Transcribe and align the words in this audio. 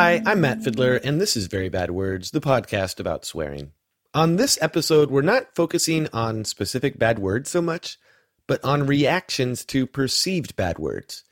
Hi, 0.00 0.22
I'm 0.24 0.40
Matt 0.40 0.62
Fiddler, 0.62 0.96
and 0.96 1.20
this 1.20 1.36
is 1.36 1.46
Very 1.46 1.68
Bad 1.68 1.90
Words, 1.90 2.30
the 2.30 2.40
podcast 2.40 2.98
about 3.00 3.26
swearing. 3.26 3.72
On 4.14 4.36
this 4.36 4.58
episode, 4.62 5.10
we're 5.10 5.20
not 5.20 5.54
focusing 5.54 6.08
on 6.10 6.46
specific 6.46 6.98
bad 6.98 7.18
words 7.18 7.50
so 7.50 7.60
much, 7.60 7.98
but 8.46 8.64
on 8.64 8.86
reactions 8.86 9.62
to 9.66 9.86
perceived 9.86 10.56
bad 10.56 10.78
words. 10.78 11.22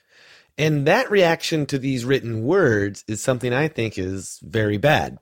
And 0.58 0.86
that 0.86 1.10
reaction 1.10 1.64
to 1.64 1.78
these 1.78 2.04
written 2.04 2.42
words 2.42 3.06
is 3.08 3.22
something 3.22 3.54
I 3.54 3.68
think 3.68 3.96
is 3.96 4.38
very 4.42 4.76
bad. 4.76 5.16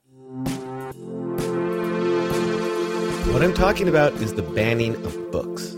What 3.30 3.44
I'm 3.44 3.54
talking 3.54 3.88
about 3.88 4.12
is 4.14 4.34
the 4.34 4.42
banning 4.42 4.96
of 5.06 5.30
books. 5.30 5.72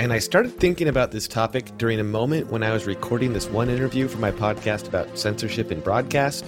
And 0.00 0.14
I 0.14 0.18
started 0.18 0.58
thinking 0.58 0.88
about 0.88 1.10
this 1.10 1.28
topic 1.28 1.76
during 1.76 2.00
a 2.00 2.04
moment 2.04 2.50
when 2.50 2.62
I 2.62 2.72
was 2.72 2.86
recording 2.86 3.34
this 3.34 3.50
one 3.50 3.68
interview 3.68 4.08
for 4.08 4.16
my 4.16 4.30
podcast 4.30 4.88
about 4.88 5.18
censorship 5.18 5.70
in 5.70 5.80
broadcast. 5.80 6.46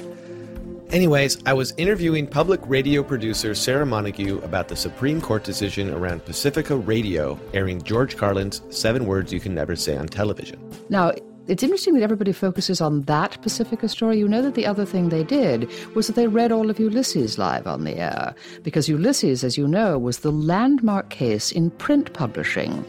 Anyways, 0.94 1.38
I 1.44 1.54
was 1.54 1.74
interviewing 1.76 2.24
public 2.24 2.60
radio 2.66 3.02
producer 3.02 3.52
Sarah 3.56 3.84
Montague 3.84 4.38
about 4.44 4.68
the 4.68 4.76
Supreme 4.76 5.20
Court 5.20 5.42
decision 5.42 5.92
around 5.92 6.24
Pacifica 6.24 6.76
Radio 6.76 7.36
airing 7.52 7.82
George 7.82 8.16
Carlin's 8.16 8.62
Seven 8.70 9.04
Words 9.06 9.32
You 9.32 9.40
Can 9.40 9.56
Never 9.56 9.74
Say 9.74 9.96
on 9.96 10.06
Television. 10.06 10.56
Now, 10.90 11.10
it's 11.48 11.64
interesting 11.64 11.94
that 11.94 12.04
everybody 12.04 12.30
focuses 12.30 12.80
on 12.80 13.02
that 13.02 13.42
Pacifica 13.42 13.88
story. 13.88 14.20
You 14.20 14.28
know 14.28 14.40
that 14.42 14.54
the 14.54 14.66
other 14.66 14.84
thing 14.84 15.08
they 15.08 15.24
did 15.24 15.68
was 15.96 16.06
that 16.06 16.14
they 16.14 16.28
read 16.28 16.52
all 16.52 16.70
of 16.70 16.78
Ulysses 16.78 17.38
live 17.38 17.66
on 17.66 17.82
the 17.82 17.96
air, 17.96 18.32
because 18.62 18.88
Ulysses, 18.88 19.42
as 19.42 19.58
you 19.58 19.66
know, 19.66 19.98
was 19.98 20.20
the 20.20 20.30
landmark 20.30 21.10
case 21.10 21.50
in 21.50 21.70
print 21.70 22.12
publishing. 22.12 22.84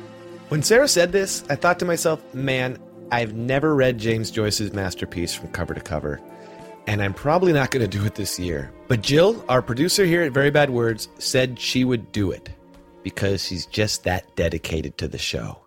When 0.50 0.62
Sarah 0.62 0.88
said 0.88 1.12
this, 1.12 1.44
I 1.50 1.56
thought 1.56 1.80
to 1.80 1.86
myself, 1.86 2.22
man, 2.36 2.78
I've 3.12 3.34
never 3.34 3.74
read 3.74 3.98
James 3.98 4.30
Joyce's 4.30 4.74
masterpiece 4.74 5.34
from 5.34 5.50
cover 5.50 5.74
to 5.74 5.82
cover, 5.82 6.22
and 6.88 7.02
I'm 7.02 7.14
probably 7.14 7.54
not 7.54 7.72
going 7.72 7.88
to 7.88 7.98
do 7.98 8.06
it 8.06 8.16
this 8.16 8.40
year. 8.40 8.72
But 8.88 9.02
Jill, 9.02 9.44
our 9.50 9.62
producer 9.62 10.06
here 10.06 10.22
at 10.22 10.32
Very 10.32 10.52
Bad 10.52 10.70
Words, 10.70 11.08
said 11.18 11.60
she 11.60 11.84
would 11.84 12.12
do 12.12 12.32
it 12.32 12.50
because 13.04 13.44
she's 13.44 13.66
just 13.66 14.04
that 14.04 14.36
dedicated 14.36 14.98
to 15.00 15.08
the 15.08 15.18
show. 15.18 15.60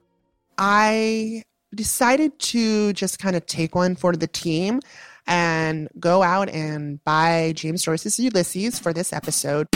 I 0.56 1.42
decided 1.74 2.38
to 2.38 2.92
just 2.92 3.18
kind 3.18 3.36
of 3.36 3.46
take 3.46 3.74
one 3.74 3.94
for 3.94 4.14
the 4.16 4.26
team 4.26 4.80
and 5.26 5.88
go 6.00 6.22
out 6.22 6.48
and 6.48 7.02
buy 7.04 7.52
James 7.54 7.82
Joyce's 7.82 8.18
Ulysses 8.18 8.78
for 8.78 8.92
this 8.92 9.12
episode. 9.12 9.68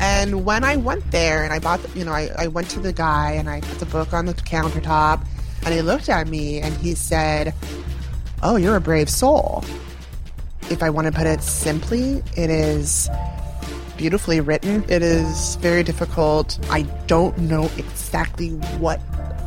And 0.00 0.44
when 0.44 0.64
I 0.64 0.76
went 0.76 1.10
there 1.10 1.44
and 1.44 1.52
I 1.52 1.58
bought, 1.58 1.82
the, 1.82 1.98
you 1.98 2.04
know, 2.04 2.12
I, 2.12 2.30
I 2.38 2.46
went 2.46 2.70
to 2.70 2.80
the 2.80 2.92
guy 2.92 3.32
and 3.32 3.50
I 3.50 3.60
put 3.60 3.78
the 3.78 3.86
book 3.86 4.12
on 4.12 4.26
the 4.26 4.34
countertop 4.34 5.26
and 5.64 5.74
he 5.74 5.82
looked 5.82 6.08
at 6.08 6.28
me 6.28 6.60
and 6.60 6.74
he 6.78 6.94
said, 6.94 7.52
Oh, 8.42 8.56
you're 8.56 8.76
a 8.76 8.80
brave 8.80 9.08
soul. 9.08 9.64
If 10.70 10.82
I 10.82 10.90
want 10.90 11.06
to 11.06 11.12
put 11.12 11.26
it 11.26 11.42
simply, 11.42 12.22
it 12.36 12.50
is 12.50 13.08
beautifully 13.96 14.40
written. 14.40 14.84
It 14.88 15.02
is 15.02 15.56
very 15.56 15.82
difficult. 15.82 16.58
I 16.70 16.82
don't 17.08 17.36
know 17.38 17.68
exactly 17.76 18.50
what 18.78 19.00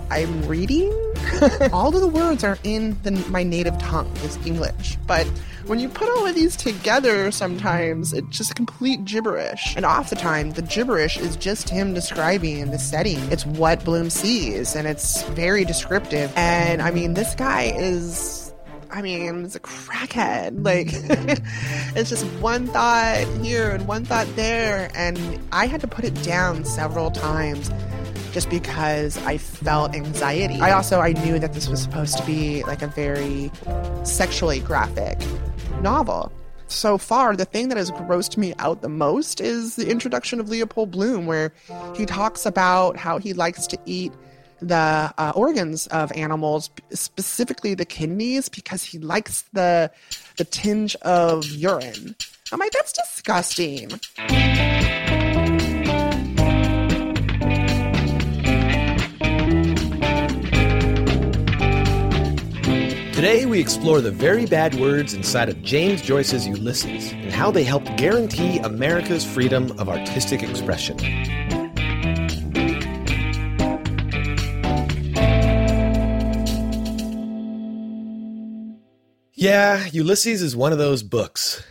I'm 0.10 0.46
reading. 0.46 0.92
all 1.72 1.96
of 1.96 2.02
the 2.02 2.10
words 2.10 2.44
are 2.44 2.58
in 2.66 2.98
the, 3.04 3.12
my 3.30 3.44
native 3.44 3.78
tongue, 3.78 4.12
is 4.26 4.38
English. 4.46 4.98
But 5.08 5.26
when 5.68 5.80
you 5.80 5.88
put 5.88 6.10
all 6.10 6.28
of 6.28 6.36
these 6.36 6.58
together, 6.58 7.32
sometimes 7.32 8.12
it's 8.12 8.38
just 8.38 8.56
complete 8.56 9.06
gibberish. 9.06 9.74
And 9.78 9.86
off 9.86 10.10
the 10.10 10.18
time, 10.18 10.52
the 10.52 10.64
gibberish 10.64 11.18
is 11.18 11.38
just 11.38 11.70
him 11.70 11.94
describing 11.94 12.72
the 12.72 12.80
setting. 12.80 13.20
It's 13.32 13.46
what 13.46 13.86
Bloom 13.86 14.10
sees, 14.10 14.76
and 14.76 14.86
it's 14.86 15.24
very 15.30 15.64
descriptive. 15.64 16.34
And 16.36 16.82
I 16.82 16.92
mean, 16.92 17.14
this 17.14 17.34
guy 17.36 17.72
is 17.74 18.41
I 18.92 19.02
mean, 19.02 19.46
it's 19.46 19.56
a 19.56 19.60
crackhead. 19.60 20.66
Like, 20.66 20.88
it's 21.96 22.10
just 22.10 22.26
one 22.42 22.68
thought 22.68 23.26
here 23.42 23.72
and 23.72 23.88
one 23.88 24.06
thought 24.06 24.28
there. 24.36 24.92
And 24.94 25.40
I 25.52 25.68
had 25.68 25.82
to 25.82 25.88
put 25.88 26.04
it 26.04 26.22
down 26.24 26.66
several 26.66 27.10
times 27.10 27.72
just 28.32 28.50
because 28.50 29.18
I 29.20 29.38
felt 29.38 29.96
anxiety. 29.96 30.60
I 30.60 30.72
also 30.72 31.00
I 31.00 31.14
knew 31.14 31.40
that 31.40 31.54
this 31.54 31.68
was 31.68 31.82
supposed 31.82 32.18
to 32.18 32.26
be 32.26 32.64
like 32.64 32.82
a 32.82 32.88
very 32.88 33.52
sexually 34.04 34.60
graphic 34.60 35.20
novel. 35.82 36.32
So 36.68 36.98
far, 36.98 37.36
the 37.36 37.44
thing 37.44 37.68
that 37.68 37.78
has 37.78 37.92
grossed 37.92 38.38
me 38.38 38.54
out 38.58 38.82
the 38.82 38.90
most 38.90 39.42
is 39.42 39.76
the 39.76 39.90
introduction 39.90 40.40
of 40.40 40.50
Leopold 40.50 40.92
Bloom, 40.92 41.26
where 41.26 41.52
he 41.96 42.06
talks 42.06 42.46
about 42.46 42.96
how 42.96 43.18
he 43.18 43.34
likes 43.34 43.68
to 43.68 43.78
eat 43.86 44.14
the 44.62 45.14
uh, 45.18 45.34
organs 45.36 45.88
of 45.88 46.12
animals, 46.14 46.70
specifically 46.92 47.74
the 47.74 47.86
kidneys, 47.86 48.50
because 48.50 48.84
he 48.84 49.00
likes 49.00 49.44
the 49.54 49.92
the 50.38 50.46
tinge 50.46 50.96
of 50.98 51.46
urine. 51.46 52.16
I'm 52.52 52.60
like, 52.60 52.72
that's 52.72 52.94
disgusting. 52.94 53.90
Today, 63.22 63.46
we 63.46 63.60
explore 63.60 64.02
the 64.02 64.10
very 64.10 64.48
bad 64.48 64.74
words 64.80 65.14
inside 65.14 65.48
of 65.48 65.62
James 65.62 66.02
Joyce's 66.02 66.48
Ulysses 66.48 67.12
and 67.12 67.32
how 67.32 67.52
they 67.52 67.64
helped 67.64 67.96
guarantee 67.96 68.58
America's 68.58 69.24
freedom 69.24 69.72
of 69.78 69.88
artistic 69.88 70.42
expression. 70.42 70.98
Yeah, 79.42 79.88
Ulysses 79.92 80.44
is 80.44 80.56
one 80.56 80.72
of 80.72 80.78
those 80.78 81.02
books. 81.02 81.64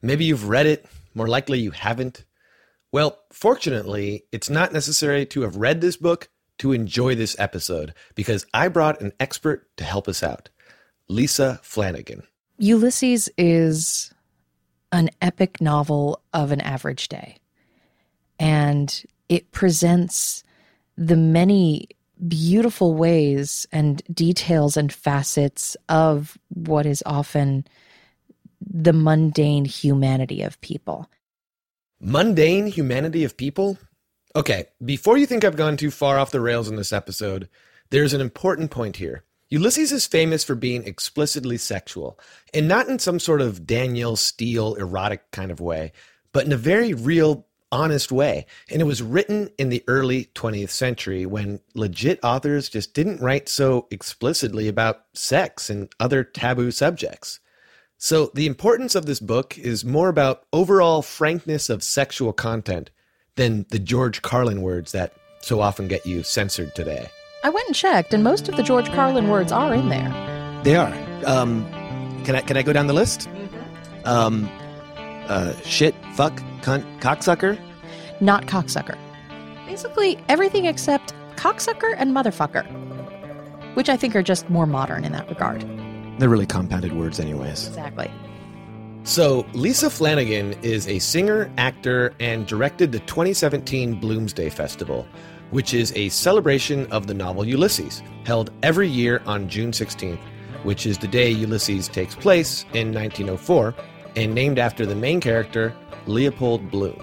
Maybe 0.00 0.24
you've 0.24 0.48
read 0.48 0.64
it, 0.64 0.86
more 1.14 1.28
likely 1.28 1.60
you 1.60 1.70
haven't. 1.70 2.24
Well, 2.90 3.18
fortunately, 3.30 4.24
it's 4.32 4.48
not 4.48 4.72
necessary 4.72 5.26
to 5.26 5.42
have 5.42 5.56
read 5.56 5.82
this 5.82 5.98
book 5.98 6.30
to 6.60 6.72
enjoy 6.72 7.14
this 7.14 7.38
episode 7.38 7.92
because 8.14 8.46
I 8.54 8.68
brought 8.68 9.02
an 9.02 9.12
expert 9.20 9.68
to 9.76 9.84
help 9.84 10.08
us 10.08 10.22
out. 10.22 10.48
Lisa 11.06 11.60
Flanagan. 11.62 12.22
Ulysses 12.56 13.28
is 13.36 14.10
an 14.90 15.10
epic 15.20 15.60
novel 15.60 16.22
of 16.32 16.50
an 16.50 16.62
average 16.62 17.10
day. 17.10 17.36
And 18.38 19.04
it 19.28 19.52
presents 19.52 20.44
the 20.96 21.18
many 21.18 21.88
beautiful 22.26 22.94
ways 22.94 23.66
and 23.72 24.02
details 24.12 24.76
and 24.76 24.92
facets 24.92 25.76
of 25.88 26.38
what 26.48 26.86
is 26.86 27.02
often 27.04 27.66
the 28.60 28.92
mundane 28.92 29.64
humanity 29.64 30.42
of 30.42 30.60
people. 30.60 31.10
Mundane 32.00 32.66
humanity 32.66 33.24
of 33.24 33.36
people? 33.36 33.78
Okay, 34.34 34.66
before 34.84 35.18
you 35.18 35.26
think 35.26 35.44
I've 35.44 35.56
gone 35.56 35.76
too 35.76 35.90
far 35.90 36.18
off 36.18 36.30
the 36.30 36.40
rails 36.40 36.68
in 36.68 36.76
this 36.76 36.92
episode, 36.92 37.48
there's 37.90 38.14
an 38.14 38.20
important 38.20 38.70
point 38.70 38.96
here. 38.96 39.24
Ulysses 39.50 39.92
is 39.92 40.06
famous 40.06 40.42
for 40.44 40.54
being 40.54 40.84
explicitly 40.86 41.58
sexual, 41.58 42.18
and 42.54 42.66
not 42.66 42.88
in 42.88 42.98
some 42.98 43.20
sort 43.20 43.42
of 43.42 43.66
Danielle 43.66 44.16
Steel 44.16 44.74
erotic 44.76 45.30
kind 45.30 45.50
of 45.50 45.60
way, 45.60 45.92
but 46.32 46.46
in 46.46 46.52
a 46.52 46.56
very 46.56 46.94
real, 46.94 47.46
honest 47.72 48.12
way. 48.12 48.46
And 48.70 48.80
it 48.80 48.84
was 48.84 49.02
written 49.02 49.50
in 49.58 49.70
the 49.70 49.82
early 49.88 50.26
20th 50.34 50.70
century 50.70 51.26
when 51.26 51.58
legit 51.74 52.20
authors 52.22 52.68
just 52.68 52.94
didn't 52.94 53.20
write 53.20 53.48
so 53.48 53.88
explicitly 53.90 54.68
about 54.68 55.04
sex 55.14 55.68
and 55.70 55.88
other 55.98 56.22
taboo 56.22 56.70
subjects. 56.70 57.40
So 57.96 58.30
the 58.34 58.46
importance 58.46 58.94
of 58.94 59.06
this 59.06 59.20
book 59.20 59.58
is 59.58 59.84
more 59.84 60.08
about 60.08 60.44
overall 60.52 61.02
frankness 61.02 61.70
of 61.70 61.82
sexual 61.82 62.32
content 62.32 62.90
than 63.36 63.64
the 63.70 63.78
George 63.78 64.22
Carlin 64.22 64.60
words 64.60 64.92
that 64.92 65.14
so 65.40 65.60
often 65.60 65.88
get 65.88 66.04
you 66.04 66.22
censored 66.22 66.74
today. 66.74 67.08
I 67.44 67.48
went 67.48 67.66
and 67.66 67.74
checked, 67.74 68.14
and 68.14 68.22
most 68.22 68.48
of 68.48 68.56
the 68.56 68.62
George 68.62 68.88
Carlin 68.90 69.28
words 69.28 69.50
are 69.50 69.74
in 69.74 69.88
there. 69.88 70.60
They 70.62 70.76
are. 70.76 70.94
Um, 71.24 71.64
can 72.24 72.36
I 72.36 72.40
can 72.40 72.56
I 72.56 72.62
go 72.62 72.72
down 72.72 72.86
the 72.86 72.92
list? 72.92 73.28
Um, 74.04 74.48
uh, 75.28 75.52
shit, 75.62 75.94
fuck, 76.14 76.40
cunt, 76.62 77.00
cocksucker. 77.00 77.58
Not 78.20 78.46
cocksucker. 78.46 78.96
Basically, 79.66 80.18
everything 80.28 80.66
except 80.66 81.14
cocksucker 81.36 81.94
and 81.96 82.14
motherfucker, 82.14 82.64
which 83.74 83.88
I 83.88 83.96
think 83.96 84.14
are 84.14 84.22
just 84.22 84.48
more 84.48 84.66
modern 84.66 85.04
in 85.04 85.12
that 85.12 85.28
regard. 85.28 85.66
They're 86.18 86.28
really 86.28 86.46
compounded 86.46 86.96
words, 86.96 87.18
anyways. 87.18 87.68
Exactly. 87.68 88.10
So, 89.04 89.44
Lisa 89.52 89.90
Flanagan 89.90 90.52
is 90.62 90.86
a 90.86 91.00
singer, 91.00 91.50
actor, 91.58 92.14
and 92.20 92.46
directed 92.46 92.92
the 92.92 93.00
2017 93.00 94.00
Bloomsday 94.00 94.52
Festival, 94.52 95.06
which 95.50 95.74
is 95.74 95.92
a 95.96 96.08
celebration 96.10 96.86
of 96.92 97.08
the 97.08 97.14
novel 97.14 97.44
Ulysses, 97.44 98.02
held 98.24 98.52
every 98.62 98.88
year 98.88 99.20
on 99.26 99.48
June 99.48 99.72
16th, 99.72 100.20
which 100.62 100.86
is 100.86 100.98
the 100.98 101.08
day 101.08 101.28
Ulysses 101.30 101.88
takes 101.88 102.14
place 102.14 102.62
in 102.74 102.94
1904, 102.94 103.74
and 104.16 104.34
named 104.34 104.58
after 104.58 104.86
the 104.86 104.94
main 104.94 105.20
character, 105.20 105.74
Leopold 106.06 106.70
Bloom. 106.70 107.00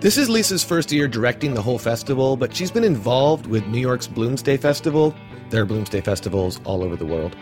This 0.00 0.18
is 0.18 0.28
Lisa's 0.28 0.62
first 0.62 0.92
year 0.92 1.08
directing 1.08 1.54
the 1.54 1.62
whole 1.62 1.78
festival, 1.78 2.36
but 2.36 2.54
she's 2.54 2.70
been 2.70 2.84
involved 2.84 3.46
with 3.46 3.66
New 3.68 3.80
York's 3.80 4.06
Bloomsday 4.06 4.58
Festival. 4.58 5.14
There 5.48 5.62
are 5.62 5.66
Bloomsday 5.66 6.04
festivals 6.04 6.60
all 6.64 6.82
over 6.82 6.94
the 6.96 7.06
world 7.06 7.34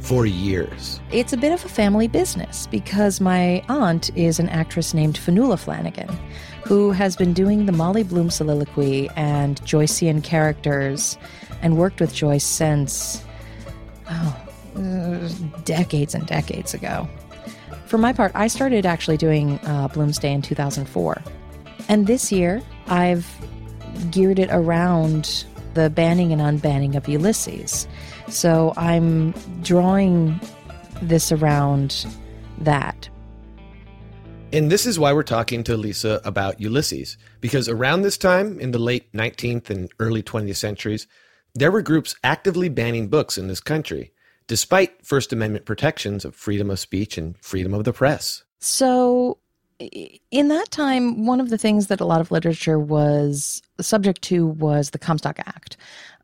for 0.00 0.26
years. 0.26 1.00
It's 1.12 1.32
a 1.32 1.36
bit 1.36 1.52
of 1.52 1.64
a 1.64 1.68
family 1.68 2.08
business 2.08 2.66
because 2.66 3.20
my 3.20 3.62
aunt 3.68 4.10
is 4.16 4.38
an 4.38 4.48
actress 4.48 4.94
named 4.94 5.16
Fionnula 5.16 5.58
Flanagan, 5.58 6.08
who 6.64 6.92
has 6.92 7.14
been 7.14 7.32
doing 7.32 7.66
the 7.66 7.72
Molly 7.72 8.02
Bloom 8.02 8.30
soliloquy 8.30 9.08
and 9.16 9.60
Joycean 9.62 10.22
characters 10.22 11.18
and 11.62 11.76
worked 11.76 12.00
with 12.00 12.14
Joyce 12.14 12.44
since, 12.44 13.22
oh, 14.10 14.46
uh, 14.76 15.28
decades 15.64 16.14
and 16.14 16.26
decades 16.26 16.74
ago. 16.74 17.08
For 17.88 17.96
my 17.96 18.12
part, 18.12 18.32
I 18.34 18.48
started 18.48 18.84
actually 18.84 19.16
doing 19.16 19.58
uh, 19.60 19.88
Bloomsday 19.88 20.34
in 20.34 20.42
2004. 20.42 21.22
And 21.88 22.06
this 22.06 22.30
year, 22.30 22.60
I've 22.86 23.26
geared 24.10 24.38
it 24.38 24.50
around 24.52 25.46
the 25.72 25.88
banning 25.88 26.30
and 26.30 26.42
unbanning 26.42 26.96
of 26.96 27.08
Ulysses. 27.08 27.88
So 28.28 28.74
I'm 28.76 29.30
drawing 29.62 30.38
this 31.00 31.32
around 31.32 32.04
that. 32.58 33.08
And 34.52 34.70
this 34.70 34.84
is 34.84 34.98
why 34.98 35.14
we're 35.14 35.22
talking 35.22 35.64
to 35.64 35.74
Lisa 35.74 36.20
about 36.26 36.60
Ulysses, 36.60 37.16
because 37.40 37.70
around 37.70 38.02
this 38.02 38.18
time, 38.18 38.60
in 38.60 38.72
the 38.72 38.78
late 38.78 39.10
19th 39.14 39.70
and 39.70 39.90
early 39.98 40.22
20th 40.22 40.56
centuries, 40.56 41.06
there 41.54 41.72
were 41.72 41.80
groups 41.80 42.14
actively 42.22 42.68
banning 42.68 43.08
books 43.08 43.38
in 43.38 43.48
this 43.48 43.60
country, 43.60 44.12
despite 44.48 45.06
First 45.06 45.32
Amendment 45.32 45.64
protections 45.64 46.24
of 46.24 46.34
freedom 46.34 46.70
of 46.70 46.80
speech 46.80 47.16
and 47.16 47.38
freedom 47.38 47.72
of 47.72 47.84
the 47.84 47.92
press. 47.92 48.42
So, 48.58 49.38
in 49.78 50.48
that 50.48 50.72
time, 50.72 51.24
one 51.24 51.40
of 51.40 51.50
the 51.50 51.58
things 51.58 51.86
that 51.86 52.00
a 52.00 52.04
lot 52.04 52.20
of 52.20 52.32
literature 52.32 52.80
was 52.80 53.62
subject 53.80 54.22
to 54.22 54.44
was 54.44 54.90
the 54.90 54.98
Comstock 54.98 55.38
Act. 55.38 55.76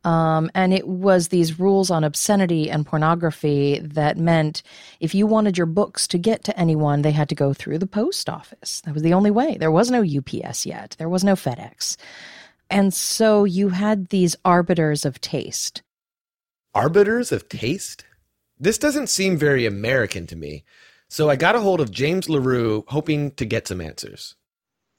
Um, 0.03 0.51
and 0.53 0.73
it 0.73 0.87
was 0.87 1.29
these 1.29 1.57
rules 1.59 1.89
on 1.89 2.03
obscenity 2.03 2.69
and 2.69 2.85
pornography 2.85 3.79
that 3.79 4.17
meant 4.17 4.61
if 4.99 5.15
you 5.15 5.25
wanted 5.25 5.57
your 5.57 5.65
books 5.65 6.05
to 6.07 6.17
get 6.17 6.43
to 6.43 6.59
anyone, 6.59 7.01
they 7.01 7.11
had 7.11 7.29
to 7.29 7.35
go 7.35 7.53
through 7.53 7.79
the 7.79 7.87
post 7.87 8.29
office. 8.29 8.81
That 8.81 8.93
was 8.93 9.03
the 9.03 9.13
only 9.13 9.31
way. 9.31 9.57
There 9.57 9.71
was 9.71 9.89
no 9.89 10.03
UPS 10.03 10.65
yet, 10.65 10.95
there 10.99 11.09
was 11.09 11.23
no 11.23 11.33
FedEx. 11.33 11.95
And 12.69 12.93
so 12.93 13.45
you 13.45 13.69
had 13.69 14.09
these 14.09 14.35
arbiters 14.43 15.05
of 15.05 15.21
taste. 15.21 15.81
Arbiters 16.75 17.31
of 17.31 17.47
taste? 17.47 18.03
This 18.59 18.77
doesn't 18.77 19.07
seem 19.07 19.37
very 19.37 19.65
American 19.65 20.27
to 20.27 20.35
me. 20.35 20.63
So 21.07 21.29
I 21.29 21.35
got 21.35 21.55
a 21.55 21.61
hold 21.61 21.81
of 21.81 21.91
James 21.91 22.29
LaRue, 22.29 22.83
hoping 22.87 23.31
to 23.31 23.45
get 23.45 23.67
some 23.67 23.81
answers. 23.81 24.35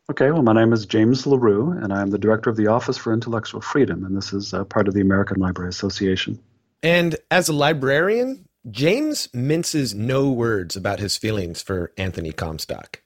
Okay, 0.09 0.31
well, 0.31 0.43
my 0.43 0.53
name 0.53 0.73
is 0.73 0.87
James 0.87 1.27
LaRue, 1.27 1.73
and 1.73 1.93
I'm 1.93 2.11
the 2.11 2.19
director 2.19 2.49
of 2.49 2.57
the 2.57 2.69
Office 2.69 2.97
for 2.97 3.13
Intellectual 3.13 3.61
Freedom, 3.61 4.05
and 4.05 4.17
this 4.17 4.33
is 4.33 4.55
uh, 4.55 4.65
part 4.65 4.87
of 4.87 4.95
the 4.95 5.01
American 5.01 5.41
Library 5.41 5.69
Association. 5.69 6.39
And 6.83 7.17
as 7.31 7.49
a 7.49 7.53
librarian, 7.53 8.45
James 8.71 9.29
minces 9.35 9.95
no 9.95 10.31
words 10.31 10.77
about 10.77 11.01
his 11.01 11.17
feelings 11.17 11.61
for 11.61 11.93
Anthony 11.97 12.31
Comstock. 12.31 13.03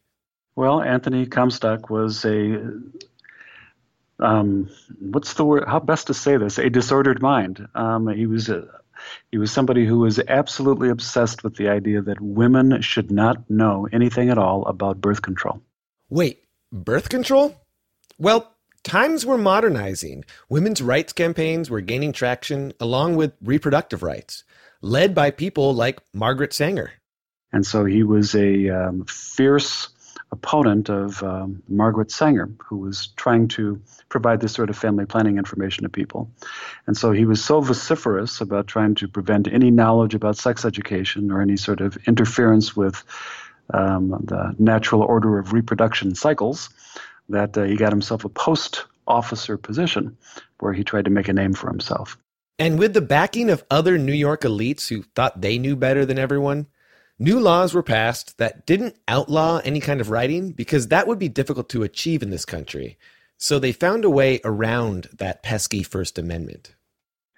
Well, 0.56 0.82
Anthony 0.82 1.26
Comstock 1.26 1.88
was 1.88 2.24
a 2.26 2.70
um, 4.18 4.68
what's 5.00 5.34
the 5.34 5.44
word? 5.44 5.64
How 5.66 5.80
best 5.80 6.08
to 6.08 6.14
say 6.14 6.36
this? 6.36 6.58
A 6.58 6.68
disordered 6.68 7.22
mind. 7.22 7.66
Um, 7.74 8.08
he 8.08 8.26
was 8.26 8.48
a, 8.50 8.68
he 9.30 9.38
was 9.38 9.52
somebody 9.52 9.86
who 9.86 9.98
was 9.98 10.20
absolutely 10.28 10.88
obsessed 10.88 11.44
with 11.44 11.56
the 11.56 11.68
idea 11.68 12.02
that 12.02 12.20
women 12.20 12.80
should 12.82 13.10
not 13.10 13.48
know 13.50 13.88
anything 13.92 14.30
at 14.30 14.38
all 14.38 14.64
about 14.66 15.00
birth 15.00 15.22
control. 15.22 15.62
Wait, 16.08 16.44
birth 16.72 17.08
control? 17.08 17.56
Well, 18.18 18.54
times 18.82 19.24
were 19.24 19.38
modernizing. 19.38 20.24
Women's 20.48 20.82
rights 20.82 21.12
campaigns 21.12 21.70
were 21.70 21.80
gaining 21.80 22.12
traction 22.12 22.72
along 22.80 23.16
with 23.16 23.32
reproductive 23.42 24.02
rights, 24.02 24.44
led 24.82 25.14
by 25.14 25.30
people 25.30 25.74
like 25.74 26.00
Margaret 26.12 26.52
Sanger. 26.52 26.92
And 27.52 27.66
so 27.66 27.84
he 27.84 28.02
was 28.02 28.34
a 28.34 28.68
um, 28.68 29.04
fierce 29.06 29.88
opponent 30.32 30.88
of 30.88 31.22
um, 31.22 31.62
Margaret 31.68 32.10
Sanger, 32.10 32.50
who 32.58 32.76
was 32.76 33.08
trying 33.16 33.48
to 33.48 33.80
provide 34.08 34.40
this 34.40 34.52
sort 34.52 34.70
of 34.70 34.76
family 34.76 35.04
planning 35.04 35.38
information 35.38 35.82
to 35.82 35.88
people. 35.88 36.30
And 36.86 36.96
so 36.96 37.12
he 37.12 37.24
was 37.24 37.44
so 37.44 37.60
vociferous 37.60 38.40
about 38.40 38.66
trying 38.66 38.94
to 38.96 39.08
prevent 39.08 39.48
any 39.48 39.70
knowledge 39.70 40.14
about 40.14 40.36
sex 40.36 40.64
education 40.64 41.30
or 41.30 41.40
any 41.40 41.56
sort 41.56 41.80
of 41.80 41.96
interference 42.06 42.76
with 42.76 43.02
um, 43.74 44.10
the 44.24 44.54
natural 44.58 45.02
order 45.02 45.38
of 45.38 45.52
reproduction 45.52 46.14
cycles 46.14 46.70
that 47.28 47.56
uh, 47.56 47.64
he 47.64 47.76
got 47.76 47.92
himself 47.92 48.24
a 48.24 48.28
post 48.28 48.84
officer 49.06 49.56
position 49.56 50.16
where 50.58 50.72
he 50.72 50.84
tried 50.84 51.04
to 51.04 51.10
make 51.10 51.28
a 51.28 51.32
name 51.32 51.54
for 51.54 51.68
himself. 51.68 52.16
And 52.58 52.78
with 52.78 52.92
the 52.92 53.00
backing 53.00 53.48
of 53.50 53.64
other 53.70 53.96
New 53.96 54.12
York 54.12 54.42
elites 54.42 54.88
who 54.88 55.02
thought 55.14 55.40
they 55.40 55.58
knew 55.58 55.76
better 55.76 56.04
than 56.04 56.18
everyone, 56.18 56.66
new 57.20 57.38
laws 57.38 57.74
were 57.74 57.82
passed 57.82 58.38
that 58.38 58.66
didn't 58.66 58.96
outlaw 59.06 59.60
any 59.62 59.78
kind 59.78 60.00
of 60.00 60.10
writing 60.10 60.50
because 60.50 60.88
that 60.88 61.06
would 61.06 61.18
be 61.18 61.28
difficult 61.28 61.68
to 61.68 61.84
achieve 61.84 62.22
in 62.22 62.30
this 62.30 62.46
country. 62.46 62.98
So 63.36 63.58
they 63.58 63.72
found 63.72 64.04
a 64.04 64.10
way 64.10 64.40
around 64.44 65.08
that 65.18 65.42
pesky 65.42 65.82
First 65.82 66.18
Amendment. 66.18 66.74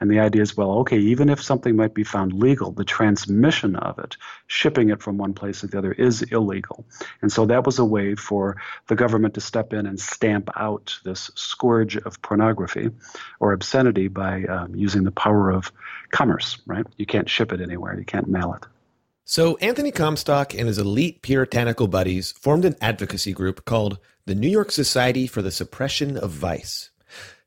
And 0.01 0.11
the 0.11 0.19
idea 0.19 0.43
is, 0.43 0.57
well, 0.57 0.81
okay, 0.81 0.99
even 0.99 1.29
if 1.29 1.41
something 1.41 1.77
might 1.77 1.95
be 1.95 2.03
found 2.03 2.33
legal, 2.33 2.73
the 2.73 2.85
transmission 2.85 3.77
of 3.77 4.01
it, 4.01 4.17
shipping 4.49 4.89
it 4.89 5.01
from 5.01 5.17
one 5.17 5.33
place 5.33 5.61
to 5.61 5.69
the 5.69 5.79
other, 5.79 5.93
is 5.93 6.23
illegal. 6.23 6.85
And 7.21 7.31
so 7.31 7.47
that 7.47 7.65
was 7.65 7.79
a 7.79 7.85
way 7.85 8.17
for 8.17 8.57
the 8.89 8.97
government 8.97 9.35
to 9.35 9.41
step 9.41 9.73
in 9.73 9.87
and 9.87 10.01
stamp 10.01 10.51
out 10.57 10.99
this 11.05 11.31
scourge 11.37 11.97
of 11.97 12.21
pornography 12.21 12.91
or 13.39 13.53
obscenity 13.53 14.09
by 14.09 14.43
um, 14.47 14.75
using 14.75 15.05
the 15.05 15.13
power 15.13 15.51
of 15.51 15.71
commerce, 16.11 16.59
right? 16.67 16.87
You 16.97 17.07
can't 17.07 17.31
ship 17.31 17.53
it 17.53 17.61
anywhere, 17.61 17.97
you 17.97 18.05
can't 18.05 18.29
mail 18.29 18.55
it. 18.55 18.67
So 19.25 19.57
Anthony 19.59 19.93
Comstock 19.93 20.53
and 20.53 20.67
his 20.67 20.79
elite 20.79 21.23
puritanical 21.23 21.87
buddies 21.87 22.33
formed 22.33 22.65
an 22.65 22.75
advocacy 22.81 23.33
group 23.33 23.65
called 23.65 23.99
the 24.27 24.35
New 24.35 24.49
York 24.49 24.73
Society 24.73 25.29
for 25.29 25.43
the 25.43 25.53
Suppression 25.53 26.17
of 26.17 26.31
Vice. 26.31 26.91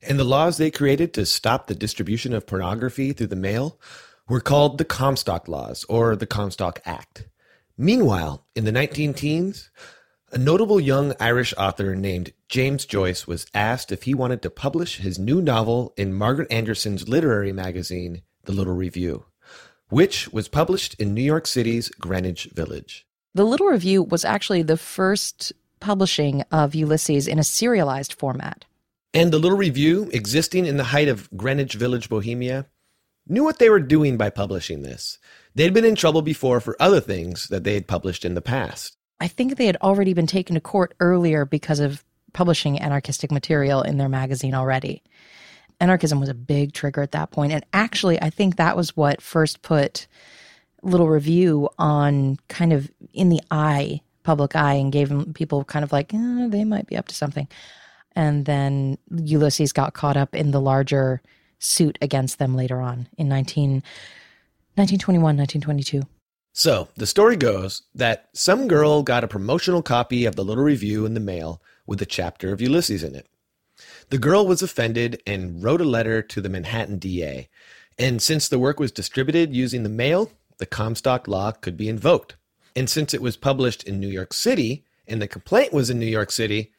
And 0.01 0.17
the 0.17 0.23
laws 0.23 0.57
they 0.57 0.71
created 0.71 1.13
to 1.13 1.25
stop 1.25 1.67
the 1.67 1.75
distribution 1.75 2.33
of 2.33 2.47
pornography 2.47 3.11
through 3.11 3.27
the 3.27 3.35
mail 3.35 3.77
were 4.29 4.39
called 4.39 4.77
the 4.77 4.85
Comstock 4.85 5.49
Laws 5.49 5.83
or 5.89 6.15
the 6.15 6.25
Comstock 6.25 6.79
Act. 6.85 7.27
Meanwhile, 7.77 8.45
in 8.55 8.63
the 8.63 8.71
19 8.71 9.13
teens, 9.13 9.69
a 10.31 10.37
notable 10.37 10.79
young 10.79 11.13
Irish 11.19 11.53
author 11.57 11.93
named 11.93 12.31
James 12.47 12.85
Joyce 12.85 13.27
was 13.27 13.47
asked 13.53 13.91
if 13.91 14.03
he 14.03 14.13
wanted 14.13 14.41
to 14.43 14.49
publish 14.49 14.97
his 14.97 15.19
new 15.19 15.41
novel 15.41 15.93
in 15.97 16.13
Margaret 16.13 16.51
Anderson's 16.51 17.09
literary 17.09 17.51
magazine, 17.51 18.21
The 18.45 18.53
Little 18.53 18.75
Review 18.75 19.25
which 19.95 20.27
was 20.33 20.49
published 20.49 20.93
in 20.95 21.13
New 21.13 21.21
York 21.21 21.47
City's 21.47 21.87
Greenwich 21.87 22.49
Village. 22.53 23.07
The 23.33 23.45
Little 23.45 23.67
Review 23.67 24.03
was 24.03 24.25
actually 24.25 24.61
the 24.61 24.75
first 24.75 25.53
publishing 25.79 26.41
of 26.51 26.75
Ulysses 26.75 27.29
in 27.29 27.39
a 27.39 27.45
serialized 27.45 28.11
format. 28.11 28.65
And 29.13 29.31
the 29.31 29.39
Little 29.39 29.57
Review, 29.57 30.09
existing 30.11 30.65
in 30.65 30.75
the 30.75 30.83
height 30.83 31.07
of 31.07 31.29
Greenwich 31.37 31.75
Village, 31.75 32.09
Bohemia, 32.09 32.65
knew 33.25 33.45
what 33.45 33.57
they 33.57 33.69
were 33.69 33.79
doing 33.79 34.17
by 34.17 34.29
publishing 34.29 34.81
this. 34.81 35.17
They'd 35.55 35.73
been 35.73 35.85
in 35.85 35.95
trouble 35.95 36.21
before 36.21 36.59
for 36.59 36.75
other 36.77 36.99
things 36.99 37.47
that 37.47 37.63
they 37.63 37.75
had 37.75 37.87
published 37.87 38.25
in 38.25 38.33
the 38.33 38.41
past. 38.41 38.97
I 39.21 39.29
think 39.29 39.55
they 39.55 39.65
had 39.65 39.77
already 39.77 40.13
been 40.13 40.27
taken 40.27 40.55
to 40.55 40.59
court 40.59 40.93
earlier 40.99 41.45
because 41.45 41.79
of 41.79 42.03
publishing 42.33 42.81
anarchistic 42.81 43.31
material 43.31 43.81
in 43.81 43.97
their 43.97 44.09
magazine 44.09 44.55
already 44.55 45.03
anarchism 45.79 46.19
was 46.19 46.29
a 46.29 46.33
big 46.33 46.73
trigger 46.73 47.01
at 47.01 47.11
that 47.11 47.31
point. 47.31 47.51
And 47.51 47.65
actually, 47.73 48.21
I 48.21 48.29
think 48.29 48.55
that 48.55 48.77
was 48.77 48.95
what 48.95 49.21
first 49.21 49.61
put 49.61 50.07
Little 50.81 51.09
Review 51.09 51.69
on 51.77 52.37
kind 52.47 52.71
of 52.71 52.91
in 53.13 53.29
the 53.29 53.41
eye, 53.51 54.01
public 54.23 54.55
eye, 54.55 54.73
and 54.73 54.91
gave 54.91 55.11
people 55.33 55.63
kind 55.63 55.83
of 55.83 55.91
like, 55.91 56.13
eh, 56.13 56.47
they 56.49 56.63
might 56.63 56.87
be 56.87 56.97
up 56.97 57.07
to 57.07 57.15
something. 57.15 57.47
And 58.15 58.45
then 58.45 58.97
Ulysses 59.11 59.73
got 59.73 59.93
caught 59.93 60.15
up 60.15 60.33
in 60.33 60.51
the 60.51 60.61
larger 60.61 61.21
suit 61.59 61.97
against 62.01 62.39
them 62.39 62.55
later 62.55 62.79
on 62.81 63.07
in 63.17 63.27
19, 63.27 63.83
1921, 64.75 65.37
1922. 65.37 66.03
So 66.53 66.87
the 66.95 67.07
story 67.07 67.35
goes 67.35 67.81
that 67.95 68.29
some 68.33 68.69
girl 68.69 69.03
got 69.03 69.25
a 69.25 69.27
promotional 69.27 69.81
copy 69.81 70.25
of 70.25 70.37
the 70.37 70.45
Little 70.45 70.63
Review 70.63 71.05
in 71.05 71.13
the 71.13 71.19
mail 71.19 71.61
with 71.85 72.01
a 72.01 72.05
chapter 72.05 72.53
of 72.53 72.61
Ulysses 72.61 73.03
in 73.03 73.15
it. 73.15 73.27
The 74.09 74.17
girl 74.17 74.45
was 74.45 74.61
offended 74.61 75.21
and 75.25 75.63
wrote 75.63 75.81
a 75.81 75.85
letter 75.85 76.21
to 76.21 76.41
the 76.41 76.49
Manhattan 76.49 76.99
DA. 76.99 77.49
And 77.97 78.21
since 78.21 78.47
the 78.47 78.59
work 78.59 78.79
was 78.79 78.91
distributed 78.91 79.55
using 79.55 79.83
the 79.83 79.89
mail, 79.89 80.31
the 80.57 80.65
Comstock 80.65 81.27
law 81.27 81.51
could 81.51 81.75
be 81.75 81.89
invoked. 81.89 82.35
And 82.75 82.89
since 82.89 83.13
it 83.13 83.21
was 83.21 83.37
published 83.37 83.83
in 83.83 83.99
New 83.99 84.07
York 84.07 84.33
City 84.33 84.83
and 85.07 85.21
the 85.21 85.27
complaint 85.27 85.73
was 85.73 85.89
in 85.89 85.99
New 85.99 86.05
York 86.05 86.31
City, 86.31 86.71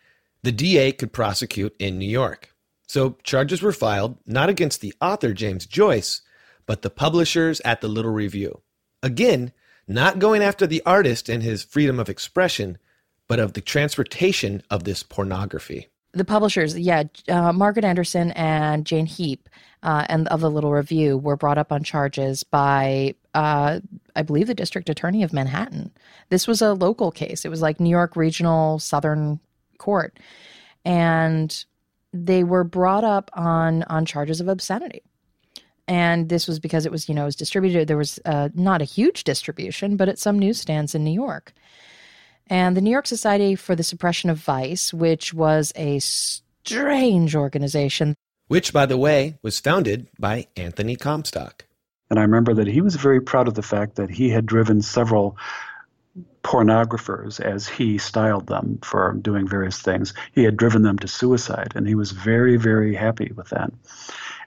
the 0.43 0.53
DA 0.53 0.93
could 0.93 1.13
prosecute 1.13 1.75
in 1.79 1.99
New 1.99 2.09
York. 2.09 2.55
So 2.87 3.17
charges 3.25 3.63
were 3.63 3.73
filed 3.73 4.19
not 4.27 4.49
against 4.49 4.81
the 4.81 4.95
author, 5.01 5.33
James 5.33 5.67
Joyce, 5.67 6.23
but 6.67 6.83
the 6.83 6.91
publishers 6.91 7.61
at 7.65 7.81
the 7.81 7.89
Little 7.89 8.13
Review. 8.13 8.61
Again, 9.03 9.53
not 9.89 10.19
going 10.19 10.43
after 10.43 10.67
the 10.67 10.83
artist 10.85 11.29
and 11.29 11.43
his 11.43 11.63
freedom 11.63 11.99
of 11.99 12.09
expression, 12.09 12.79
but 13.29 13.41
of 13.41 13.55
the 13.55 13.61
transportation 13.61 14.63
of 14.71 14.85
this 14.85 15.03
pornography. 15.03 15.89
The 16.17 16.25
publishers, 16.25 16.79
yeah, 16.79 17.05
uh, 17.29 17.53
Margaret 17.53 17.85
Anderson 17.85 18.31
and 18.33 18.87
Jane 18.87 19.05
Heap, 19.05 19.51
uh, 19.83 20.07
and 20.09 20.27
of 20.29 20.41
the 20.41 20.51
Little 20.51 20.73
Review 20.73 21.19
were 21.19 21.37
brought 21.37 21.59
up 21.59 21.71
on 21.71 21.85
charges 21.85 22.43
by, 22.43 23.15
uh, 23.35 23.81
I 24.17 24.23
believe, 24.23 24.47
the 24.47 24.55
district 24.55 24.89
attorney 24.89 25.23
of 25.23 25.35
Manhattan. 25.35 25.91
This 26.31 26.49
was 26.49 26.63
a 26.63 26.73
local 26.73 27.11
case. 27.11 27.45
It 27.45 27.51
was 27.51 27.61
like 27.61 27.81
New 27.81 27.91
York 27.91 28.17
Regional 28.17 28.79
Southern 28.79 29.41
Court, 29.77 30.19
and 30.87 31.67
they 32.15 32.45
were 32.45 32.65
brought 32.65 33.05
up 33.05 33.31
on 33.35 33.83
on 33.83 34.07
charges 34.07 34.41
of 34.41 34.49
obscenity. 34.49 35.03
And 35.87 36.31
this 36.31 36.49
was 36.49 36.59
because 36.59 36.87
it 36.87 36.93
was, 36.93 37.11
you 37.11 37.15
know, 37.15 37.23
it 37.23 37.27
was 37.27 37.37
distributed. 37.37 37.89
There 37.89 37.99
was 37.99 38.19
uh, 38.25 38.49
not 38.55 38.81
a 38.81 38.87
huge 38.87 39.23
distribution, 39.23 39.99
but 39.99 40.09
at 40.09 40.19
some 40.19 40.39
newsstands 40.39 40.95
in 40.95 41.05
New 41.05 41.13
York. 41.13 41.53
And 42.49 42.77
the 42.77 42.81
New 42.81 42.91
York 42.91 43.07
Society 43.07 43.57
for 43.57 43.75
the 43.75 43.83
Suppression 43.83 44.31
of 44.31 44.39
Vice, 44.39 44.95
which 44.95 45.35
was 45.35 45.73
a 45.75 45.99
strange 45.99 47.35
organization. 47.35 48.15
Which, 48.49 48.73
by 48.73 48.87
the 48.87 48.97
way, 48.97 49.39
was 49.43 49.59
founded 49.59 50.07
by 50.19 50.47
Anthony 50.57 50.97
Comstock. 50.97 51.65
And 52.09 52.19
I 52.21 52.23
remember 52.23 52.55
that 52.55 52.69
he 52.69 52.81
was 52.81 52.95
very 52.95 53.21
proud 53.21 53.49
of 53.49 53.55
the 53.55 53.63
fact 53.63 53.97
that 53.97 54.11
he 54.11 54.31
had 54.31 54.47
driven 54.47 54.81
several 54.81 55.37
pornographers, 56.45 57.41
as 57.41 57.67
he 57.67 57.99
styled 57.99 58.47
them 58.47 58.79
for 58.83 59.15
doing 59.21 59.49
various 59.49 59.83
things. 59.83 60.15
He 60.33 60.45
had 60.45 60.57
driven 60.57 60.83
them 60.83 60.99
to 61.01 61.09
suicide, 61.09 61.73
and 61.75 61.89
he 61.89 61.97
was 61.97 62.13
very, 62.13 62.57
very 62.57 62.95
happy 62.95 63.33
with 63.35 63.49
that. 63.49 63.73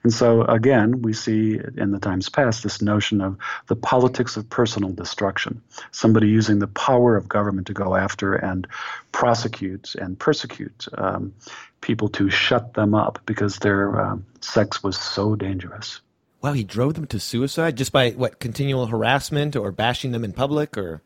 And 0.04 0.14
so, 0.14 0.44
again, 0.44 1.02
we 1.02 1.14
see 1.14 1.60
in 1.78 1.92
the 1.92 2.00
times 2.00 2.30
past 2.30 2.64
this 2.64 2.82
notion 2.82 3.20
of 3.20 3.38
the 3.68 3.76
politics 3.76 4.38
of 4.38 4.50
personal 4.50 4.92
destruction. 4.92 5.62
Somebody 5.92 6.30
using 6.30 6.60
the 6.60 6.68
power 6.68 7.18
of 7.18 7.28
government 7.28 7.68
to 7.68 7.74
go 7.74 7.96
after 7.96 8.34
and 8.34 8.66
prosecute 9.12 9.96
and 9.96 10.18
persecute 10.18 10.88
um, 10.98 11.34
people 11.82 12.08
to 12.10 12.30
shut 12.30 12.74
them 12.76 12.96
up 12.96 13.20
because 13.26 13.58
their 13.58 14.00
uh, 14.00 14.18
sex 14.40 14.82
was 14.82 14.98
so 14.98 15.36
dangerous. 15.36 16.00
Wow, 16.42 16.54
he 16.54 16.64
drove 16.64 16.94
them 16.94 17.08
to 17.08 17.20
suicide 17.20 17.76
just 17.76 17.92
by 17.92 18.12
what 18.12 18.40
continual 18.40 18.86
harassment 18.86 19.58
or 19.58 19.74
bashing 19.74 20.14
them 20.14 20.24
in 20.24 20.32
public 20.32 20.78
or 20.78 21.02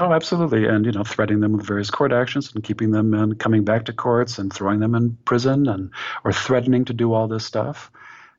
Oh, 0.00 0.12
absolutely, 0.12 0.64
and 0.64 0.86
you 0.86 0.92
know, 0.92 1.02
threatening 1.02 1.40
them 1.40 1.54
with 1.54 1.66
various 1.66 1.90
court 1.90 2.12
actions 2.12 2.52
and 2.54 2.62
keeping 2.62 2.92
them 2.92 3.14
and 3.14 3.36
coming 3.36 3.64
back 3.64 3.86
to 3.86 3.92
courts 3.92 4.38
and 4.38 4.52
throwing 4.52 4.78
them 4.78 4.94
in 4.94 5.16
prison 5.24 5.66
and 5.66 5.90
or 6.22 6.32
threatening 6.32 6.84
to 6.84 6.92
do 6.92 7.12
all 7.12 7.26
this 7.26 7.44
stuff. 7.44 7.90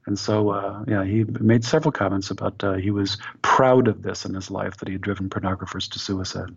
And 0.09 0.17
so, 0.17 0.49
uh, 0.49 0.83
yeah, 0.87 1.03
he 1.03 1.23
made 1.23 1.63
several 1.63 1.91
comments 1.91 2.31
about 2.31 2.63
uh, 2.63 2.73
he 2.73 2.89
was 2.89 3.19
proud 3.43 3.87
of 3.87 4.01
this 4.01 4.25
in 4.25 4.33
his 4.33 4.49
life 4.49 4.77
that 4.77 4.87
he 4.87 4.93
had 4.93 5.03
driven 5.03 5.29
pornographers 5.29 5.87
to 5.91 5.99
suicide. 5.99 6.49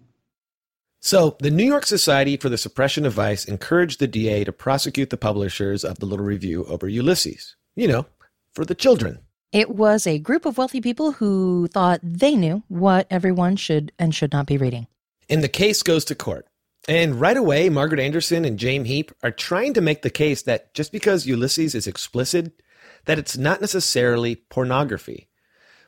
So, 1.02 1.36
the 1.38 1.50
New 1.50 1.66
York 1.66 1.84
Society 1.84 2.38
for 2.38 2.48
the 2.48 2.56
Suppression 2.56 3.04
of 3.04 3.12
Vice 3.12 3.44
encouraged 3.44 4.00
the 4.00 4.06
DA 4.06 4.44
to 4.44 4.52
prosecute 4.54 5.10
the 5.10 5.18
publishers 5.18 5.84
of 5.84 5.98
the 5.98 6.06
Little 6.06 6.24
Review 6.24 6.64
over 6.64 6.88
Ulysses. 6.88 7.54
You 7.76 7.88
know, 7.88 8.06
for 8.54 8.64
the 8.64 8.74
children. 8.74 9.18
It 9.52 9.68
was 9.68 10.06
a 10.06 10.18
group 10.18 10.46
of 10.46 10.56
wealthy 10.56 10.80
people 10.80 11.12
who 11.12 11.66
thought 11.66 12.00
they 12.02 12.34
knew 12.36 12.62
what 12.68 13.06
everyone 13.10 13.56
should 13.56 13.92
and 13.98 14.14
should 14.14 14.32
not 14.32 14.46
be 14.46 14.56
reading. 14.56 14.86
And 15.28 15.44
the 15.44 15.48
case 15.48 15.82
goes 15.82 16.06
to 16.06 16.14
court. 16.14 16.46
And 16.88 17.20
right 17.20 17.36
away, 17.36 17.68
Margaret 17.68 18.00
Anderson 18.00 18.46
and 18.46 18.58
Jane 18.58 18.86
Heap 18.86 19.12
are 19.22 19.30
trying 19.30 19.74
to 19.74 19.82
make 19.82 20.00
the 20.00 20.08
case 20.08 20.40
that 20.42 20.72
just 20.72 20.90
because 20.90 21.26
Ulysses 21.26 21.74
is 21.74 21.86
explicit 21.86 22.61
that 23.04 23.18
it's 23.18 23.36
not 23.36 23.60
necessarily 23.60 24.36
pornography. 24.36 25.28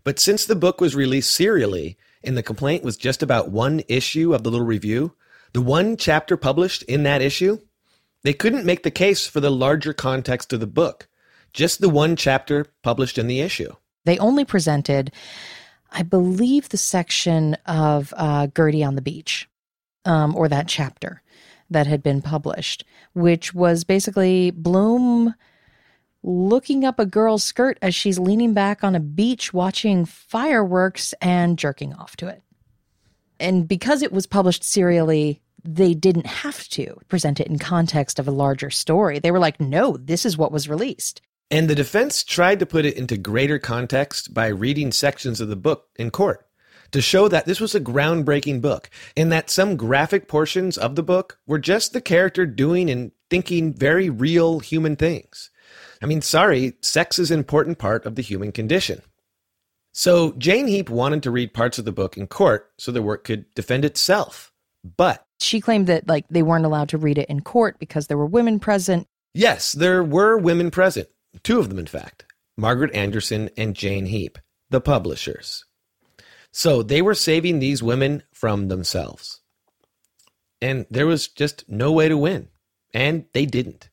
But 0.02 0.18
since 0.18 0.44
the 0.44 0.56
book 0.56 0.80
was 0.80 0.94
released 0.94 1.33
serially 1.33 1.97
and 2.23 2.37
the 2.37 2.42
complaint 2.42 2.85
was 2.85 2.97
just 2.97 3.23
about 3.23 3.50
one 3.50 3.83
issue 3.88 4.35
of 4.35 4.42
the 4.42 4.50
little 4.50 4.66
review, 4.66 5.14
the 5.52 5.62
one 5.62 5.97
chapter 5.97 6.37
published 6.37 6.83
in 6.85 7.04
that 7.04 7.23
issue, 7.23 7.59
they 8.23 8.33
couldn't 8.33 8.66
make 8.66 8.83
the 8.83 8.90
case 8.90 9.26
for 9.26 9.40
the 9.40 9.50
larger 9.50 9.92
context 9.92 10.52
of 10.52 10.61
the 10.61 10.66
book, 10.66 11.09
just 11.52 11.80
the 11.80 11.88
one 11.88 12.16
chapter 12.16 12.66
published 12.83 13.18
in 13.18 13.26
the 13.26 13.40
issue. 13.40 13.73
They 14.04 14.18
only 14.18 14.44
presented, 14.44 15.12
I 15.92 16.02
believe, 16.02 16.68
the 16.68 16.76
section 16.76 17.54
of 17.66 18.12
uh, 18.16 18.49
Gertie 18.49 18.85
on 18.85 18.97
the 18.97 19.02
beach, 19.02 19.49
um, 20.04 20.35
or 20.37 20.49
that 20.49 20.68
chapter 20.68 21.23
that 21.71 21.87
had 21.87 22.02
been 22.02 22.21
published, 22.21 22.85
which 23.14 23.54
was 23.54 23.85
basically 23.85 24.50
Bloom 24.50 25.35
looking 26.25 26.85
up 26.85 26.99
a 26.99 27.07
girl's 27.07 27.45
skirt 27.45 27.78
as 27.83 27.95
she's 27.95 28.19
leaning 28.19 28.54
back 28.54 28.83
on 28.83 28.95
a 28.95 29.00
beach 29.00 29.52
watching 29.52 30.07
fireworks 30.07 31.12
and 31.21 31.59
jerking 31.59 31.93
off 31.95 32.16
to 32.16 32.26
it. 32.26 32.43
And 33.38 33.69
because 33.69 34.02
it 34.02 34.11
was 34.11 34.26
published 34.26 34.64
serially, 34.64 35.43
they 35.62 35.93
didn't 35.93 36.26
have 36.26 36.66
to 36.71 36.99
present 37.09 37.40
it 37.40 37.47
in 37.47 37.59
context 37.59 38.19
of 38.19 38.26
a 38.26 38.33
larger 38.33 38.71
story. 38.71 39.19
They 39.19 39.31
were 39.31 39.38
like, 39.38 39.61
no, 39.61 39.99
this 39.99 40.25
is 40.25 40.38
what 40.38 40.52
was 40.52 40.69
released. 40.69 41.21
And 41.50 41.69
the 41.69 41.75
defense 41.75 42.25
tried 42.25 42.59
to 42.61 42.66
put 42.66 42.87
it 42.87 42.97
into 42.97 43.19
greater 43.19 43.59
context 43.59 44.33
by 44.33 44.47
reading 44.47 44.93
sections 44.93 45.40
of 45.40 45.49
the 45.49 45.57
book 45.57 45.88
in 45.97 46.11
court 46.11 46.47
to 46.93 47.02
show 47.02 47.28
that 47.28 47.45
this 47.45 47.61
was 47.61 47.75
a 47.75 47.81
groundbreaking 47.81 48.62
book 48.62 48.88
and 49.16 49.31
that 49.31 49.50
some 49.50 49.76
graphic 49.76 50.26
portions 50.26 50.78
of 50.78 50.95
the 50.95 51.02
book 51.02 51.38
were 51.47 51.59
just 51.59 51.93
the 51.93 52.00
character 52.00 52.47
doing 52.47 52.88
and 52.88 53.12
thinking 53.28 53.75
very 53.75 54.09
real 54.09 54.61
human 54.61 54.97
things. 54.97 55.50
I 56.04 56.06
mean, 56.06 56.20
sorry, 56.20 56.75
sex 56.82 57.18
is 57.18 57.30
an 57.30 57.38
important 57.38 57.78
part 57.78 58.04
of 58.04 58.14
the 58.14 58.20
human 58.20 58.52
condition. 58.52 59.00
So 59.92 60.32
Jane 60.32 60.66
Heap 60.66 60.90
wanted 60.90 61.23
to 61.23 61.30
read 61.30 61.54
parts 61.54 61.78
of 61.78 61.87
the 61.87 61.92
book 61.92 62.18
in 62.18 62.26
court 62.26 62.70
so 62.76 62.92
the 62.92 63.00
work 63.00 63.25
could 63.25 63.46
defend 63.54 63.87
itself. 63.87 64.52
But 64.99 65.25
she 65.40 65.62
claimed 65.62 65.87
that 65.87 66.06
like 66.06 66.26
they 66.28 66.42
weren't 66.42 66.66
allowed 66.66 66.90
to 66.90 66.99
read 66.99 67.16
it 67.16 67.30
in 67.30 67.40
court 67.40 67.78
because 67.78 68.06
there 68.06 68.18
were 68.18 68.26
women 68.26 68.61
present. 68.61 69.06
Yes, 69.32 69.73
there 69.73 70.04
were 70.04 70.37
women 70.37 70.70
present. 70.70 71.08
Two 71.42 71.58
of 71.58 71.70
them, 71.70 71.78
in 71.78 71.87
fact. 71.87 72.26
Margaret 72.58 72.94
Anderson 72.94 73.49
and 73.56 73.75
Jane 73.75 74.04
Heap, 74.04 74.38
the 74.68 74.82
publishers. 74.82 75.64
So 76.52 76.82
they 76.82 77.00
were 77.00 77.14
saving 77.14 77.61
these 77.61 77.82
women 77.82 78.25
from 78.34 78.68
themselves. 78.68 79.40
And 80.61 80.84
there 80.90 81.06
was 81.06 81.28
just 81.28 81.66
no 81.66 81.92
way 81.92 82.11
to 82.11 82.18
win. 82.18 82.50
And 82.92 83.25
they 83.32 83.46
didn't 83.46 83.88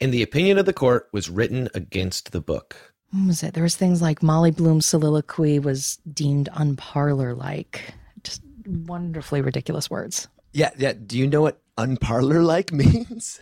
and 0.00 0.12
the 0.12 0.22
opinion 0.22 0.58
of 0.58 0.66
the 0.66 0.72
court 0.72 1.08
was 1.12 1.28
written 1.28 1.68
against 1.74 2.32
the 2.32 2.40
book. 2.40 2.76
What 3.10 3.26
was 3.26 3.42
it? 3.42 3.54
There 3.54 3.62
was 3.62 3.76
things 3.76 4.02
like 4.02 4.22
Molly 4.22 4.50
Bloom's 4.50 4.86
soliloquy 4.86 5.58
was 5.58 5.98
deemed 6.12 6.48
unparlor 6.52 7.36
like. 7.36 7.94
Just 8.22 8.42
wonderfully 8.66 9.40
ridiculous 9.40 9.90
words. 9.90 10.28
Yeah, 10.52 10.70
yeah. 10.76 10.92
Do 10.92 11.18
you 11.18 11.26
know 11.26 11.42
what 11.42 11.60
unparlor 11.78 12.44
like 12.44 12.72
means? 12.72 13.40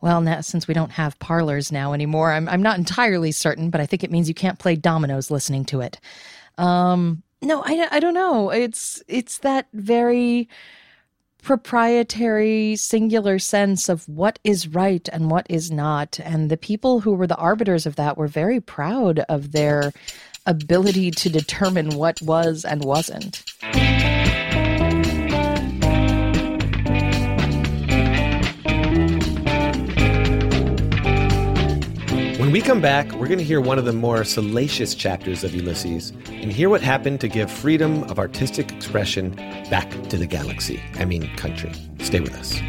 Well, 0.00 0.20
now 0.20 0.40
since 0.40 0.66
we 0.68 0.74
don't 0.74 0.92
have 0.92 1.18
parlors 1.18 1.70
now 1.72 1.92
anymore, 1.92 2.32
I'm 2.32 2.48
I'm 2.48 2.62
not 2.62 2.78
entirely 2.78 3.32
certain, 3.32 3.70
but 3.70 3.80
I 3.80 3.86
think 3.86 4.02
it 4.02 4.10
means 4.10 4.28
you 4.28 4.34
can't 4.34 4.58
play 4.58 4.76
dominoes 4.76 5.30
listening 5.30 5.64
to 5.66 5.80
it. 5.80 6.00
Um, 6.58 7.22
no, 7.42 7.62
I, 7.64 7.88
I 7.90 8.00
don't 8.00 8.14
know. 8.14 8.50
It's 8.50 9.02
it's 9.08 9.38
that 9.38 9.68
very 9.72 10.48
proprietary, 11.42 12.76
singular 12.76 13.38
sense 13.38 13.88
of 13.88 14.08
what 14.08 14.38
is 14.44 14.68
right 14.68 15.08
and 15.12 15.30
what 15.30 15.46
is 15.48 15.70
not. 15.70 16.20
And 16.20 16.50
the 16.50 16.56
people 16.56 17.00
who 17.00 17.14
were 17.14 17.26
the 17.26 17.36
arbiters 17.36 17.86
of 17.86 17.96
that 17.96 18.16
were 18.16 18.28
very 18.28 18.60
proud 18.60 19.20
of 19.28 19.52
their 19.52 19.92
ability 20.46 21.10
to 21.10 21.28
determine 21.28 21.96
what 21.96 22.20
was 22.22 22.64
and 22.64 22.84
wasn't. 22.84 23.44
When 32.50 32.60
we 32.60 32.62
come 32.62 32.80
back, 32.80 33.12
we're 33.12 33.28
going 33.28 33.38
to 33.38 33.44
hear 33.44 33.60
one 33.60 33.78
of 33.78 33.84
the 33.84 33.92
more 33.92 34.24
salacious 34.24 34.96
chapters 34.96 35.44
of 35.44 35.54
Ulysses 35.54 36.10
and 36.30 36.52
hear 36.52 36.68
what 36.68 36.82
happened 36.82 37.20
to 37.20 37.28
give 37.28 37.48
freedom 37.48 38.02
of 38.10 38.18
artistic 38.18 38.72
expression 38.72 39.36
back 39.70 39.88
to 40.08 40.16
the 40.16 40.26
galaxy. 40.26 40.82
I 40.94 41.04
mean, 41.04 41.32
country. 41.36 41.72
Stay 42.00 42.18
with 42.18 42.34
us. 42.34 42.60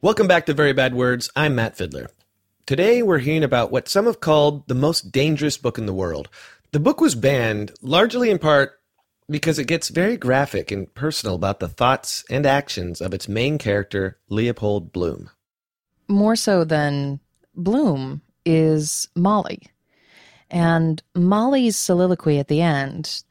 Welcome 0.00 0.28
back 0.28 0.46
to 0.46 0.54
Very 0.54 0.72
Bad 0.72 0.94
Words. 0.94 1.28
I'm 1.34 1.56
Matt 1.56 1.76
Fidler. 1.76 2.06
Today, 2.64 3.02
we're 3.02 3.18
hearing 3.18 3.42
about 3.42 3.72
what 3.72 3.88
some 3.88 4.06
have 4.06 4.20
called 4.20 4.68
the 4.68 4.74
most 4.74 5.10
dangerous 5.10 5.56
book 5.56 5.78
in 5.78 5.86
the 5.86 5.92
world. 5.92 6.28
The 6.70 6.78
book 6.78 7.00
was 7.00 7.16
banned 7.16 7.72
largely 7.82 8.30
in 8.30 8.38
part 8.38 8.80
because 9.28 9.58
it 9.58 9.66
gets 9.66 9.88
very 9.88 10.16
graphic 10.16 10.70
and 10.70 10.92
personal 10.94 11.34
about 11.34 11.58
the 11.58 11.68
thoughts 11.68 12.24
and 12.30 12.46
actions 12.46 13.00
of 13.00 13.12
its 13.12 13.28
main 13.28 13.58
character, 13.58 14.16
Leopold 14.28 14.92
Bloom. 14.92 15.30
More 16.06 16.36
so 16.36 16.62
than 16.62 17.18
Bloom 17.56 18.22
is 18.44 19.08
Molly. 19.16 19.62
And 20.48 21.02
Molly's 21.16 21.76
soliloquy 21.76 22.38
at 22.38 22.46
the 22.46 22.62
end 22.62 23.24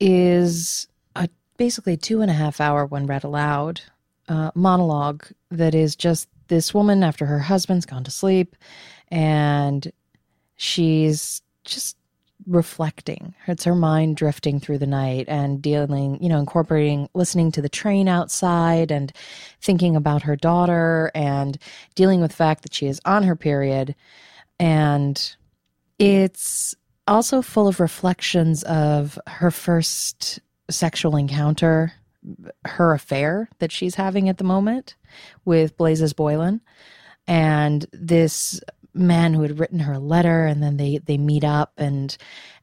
is 0.00 0.88
a 1.14 1.28
basically 1.58 1.98
two 1.98 2.22
and 2.22 2.30
a 2.30 2.34
half 2.34 2.58
hour, 2.58 2.86
when 2.86 3.06
read 3.06 3.24
aloud, 3.24 3.82
uh, 4.28 4.50
monologue 4.54 5.26
that 5.50 5.74
is 5.74 5.94
just 5.94 6.28
this 6.48 6.74
woman 6.74 7.02
after 7.02 7.26
her 7.26 7.38
husband's 7.38 7.86
gone 7.86 8.04
to 8.04 8.10
sleep 8.10 8.56
and 9.08 9.92
she's 10.56 11.42
just 11.64 11.96
reflecting. 12.46 13.34
It's 13.46 13.64
her 13.64 13.74
mind 13.74 14.16
drifting 14.16 14.60
through 14.60 14.78
the 14.78 14.86
night 14.86 15.26
and 15.28 15.62
dealing, 15.62 16.22
you 16.22 16.28
know, 16.28 16.38
incorporating 16.38 17.08
listening 17.14 17.52
to 17.52 17.62
the 17.62 17.68
train 17.68 18.08
outside 18.08 18.90
and 18.90 19.12
thinking 19.60 19.96
about 19.96 20.22
her 20.22 20.36
daughter 20.36 21.10
and 21.14 21.58
dealing 21.94 22.20
with 22.20 22.32
the 22.32 22.36
fact 22.36 22.62
that 22.62 22.74
she 22.74 22.86
is 22.86 23.00
on 23.04 23.22
her 23.22 23.36
period. 23.36 23.94
And 24.58 25.36
it's 25.98 26.74
also 27.06 27.42
full 27.42 27.68
of 27.68 27.80
reflections 27.80 28.62
of 28.64 29.18
her 29.26 29.50
first 29.50 30.40
sexual 30.70 31.16
encounter, 31.16 31.92
her 32.64 32.92
affair 32.92 33.48
that 33.58 33.72
she's 33.72 33.94
having 33.94 34.28
at 34.28 34.38
the 34.38 34.44
moment 34.44 34.96
with 35.44 35.76
Blazes 35.76 36.12
Boylan. 36.12 36.60
And 37.26 37.86
this 37.92 38.60
man 38.94 39.34
who 39.34 39.42
had 39.42 39.58
written 39.58 39.80
her 39.80 39.94
a 39.94 39.98
letter 39.98 40.46
and 40.46 40.62
then 40.62 40.76
they 40.76 40.98
they 40.98 41.18
meet 41.18 41.44
up 41.44 41.72
and 41.76 42.16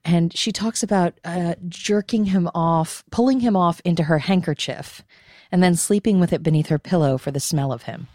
and 0.05 0.35
she 0.35 0.51
talks 0.51 0.81
about 0.81 1.13
uh, 1.25 1.55
jerking 1.67 2.25
him 2.25 2.49
off 2.55 3.03
pulling 3.11 3.41
him 3.41 3.55
off 3.55 3.81
into 3.83 4.03
her 4.03 4.19
handkerchief 4.19 5.03
and 5.51 5.61
then 5.61 5.75
sleeping 5.75 6.19
with 6.19 6.31
it 6.31 6.41
beneath 6.41 6.67
her 6.67 6.79
pillow 6.79 7.17
for 7.17 7.31
the 7.31 7.39
smell 7.39 7.73
of 7.73 7.83
him 7.83 8.07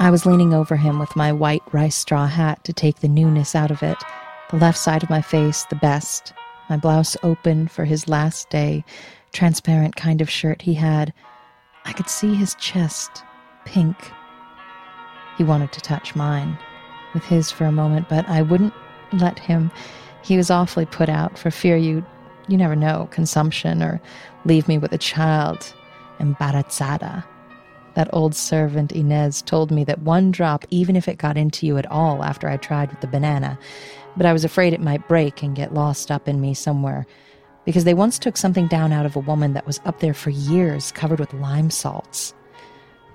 i 0.00 0.10
was 0.10 0.26
leaning 0.26 0.52
over 0.52 0.74
him 0.74 0.98
with 0.98 1.14
my 1.14 1.32
white 1.32 1.62
rice 1.72 1.96
straw 1.96 2.26
hat 2.26 2.62
to 2.64 2.72
take 2.72 2.98
the 2.98 3.08
newness 3.08 3.54
out 3.54 3.70
of 3.70 3.84
it 3.84 3.98
the 4.50 4.56
left 4.56 4.78
side 4.78 5.04
of 5.04 5.10
my 5.10 5.22
face 5.22 5.64
the 5.70 5.76
best 5.76 6.34
my 6.68 6.76
blouse 6.76 7.16
open 7.22 7.68
for 7.68 7.84
his 7.84 8.08
last 8.08 8.50
day 8.50 8.84
transparent 9.32 9.96
kind 9.96 10.20
of 10.20 10.30
shirt 10.30 10.62
he 10.62 10.74
had 10.74 11.12
I 11.84 11.92
could 11.92 12.08
see 12.08 12.34
his 12.34 12.54
chest, 12.54 13.22
pink. 13.64 13.96
He 15.36 15.44
wanted 15.44 15.72
to 15.72 15.80
touch 15.80 16.16
mine 16.16 16.56
with 17.12 17.24
his 17.24 17.50
for 17.50 17.66
a 17.66 17.72
moment, 17.72 18.08
but 18.08 18.26
I 18.28 18.42
wouldn't 18.42 18.72
let 19.12 19.38
him. 19.38 19.70
He 20.22 20.36
was 20.36 20.50
awfully 20.50 20.86
put 20.86 21.08
out 21.08 21.38
for 21.38 21.50
fear 21.50 21.76
you 21.76 22.04
you 22.46 22.58
never 22.58 22.76
know, 22.76 23.08
consumption 23.10 23.82
or 23.82 24.00
leave 24.44 24.68
me 24.68 24.76
with 24.76 24.92
a 24.92 24.98
child. 24.98 25.72
Embarazada. 26.20 27.24
That 27.94 28.12
old 28.12 28.34
servant 28.34 28.92
Inez 28.92 29.42
told 29.42 29.70
me 29.70 29.84
that 29.84 30.02
one 30.02 30.30
drop, 30.30 30.64
even 30.70 30.96
if 30.96 31.08
it 31.08 31.18
got 31.18 31.36
into 31.36 31.66
you 31.66 31.78
at 31.78 31.90
all 31.90 32.24
after 32.24 32.48
I 32.48 32.56
tried 32.56 32.90
with 32.90 33.00
the 33.00 33.06
banana, 33.06 33.58
but 34.16 34.26
I 34.26 34.32
was 34.32 34.44
afraid 34.44 34.72
it 34.72 34.80
might 34.80 35.08
break 35.08 35.42
and 35.42 35.56
get 35.56 35.74
lost 35.74 36.10
up 36.10 36.28
in 36.28 36.40
me 36.40 36.54
somewhere 36.54 37.06
because 37.64 37.84
they 37.84 37.94
once 37.94 38.18
took 38.18 38.36
something 38.36 38.66
down 38.66 38.92
out 38.92 39.06
of 39.06 39.16
a 39.16 39.20
woman 39.20 39.54
that 39.54 39.66
was 39.66 39.80
up 39.84 40.00
there 40.00 40.14
for 40.14 40.30
years 40.30 40.92
covered 40.92 41.20
with 41.20 41.32
lime 41.34 41.70
salts. 41.70 42.34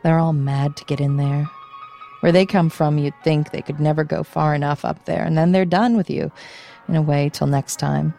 They're 0.03 0.19
all 0.19 0.33
mad 0.33 0.75
to 0.77 0.85
get 0.85 0.99
in 0.99 1.17
there. 1.17 1.49
Where 2.21 2.31
they 2.31 2.45
come 2.45 2.69
from, 2.69 2.97
you'd 2.97 3.13
think 3.23 3.51
they 3.51 3.61
could 3.61 3.79
never 3.79 4.03
go 4.03 4.23
far 4.23 4.53
enough 4.53 4.83
up 4.83 5.05
there, 5.05 5.23
and 5.23 5.37
then 5.37 5.51
they're 5.51 5.65
done 5.65 5.95
with 5.95 6.09
you, 6.09 6.31
in 6.87 6.95
a 6.95 7.01
way, 7.01 7.29
till 7.29 7.47
next 7.47 7.77
time. 7.77 8.13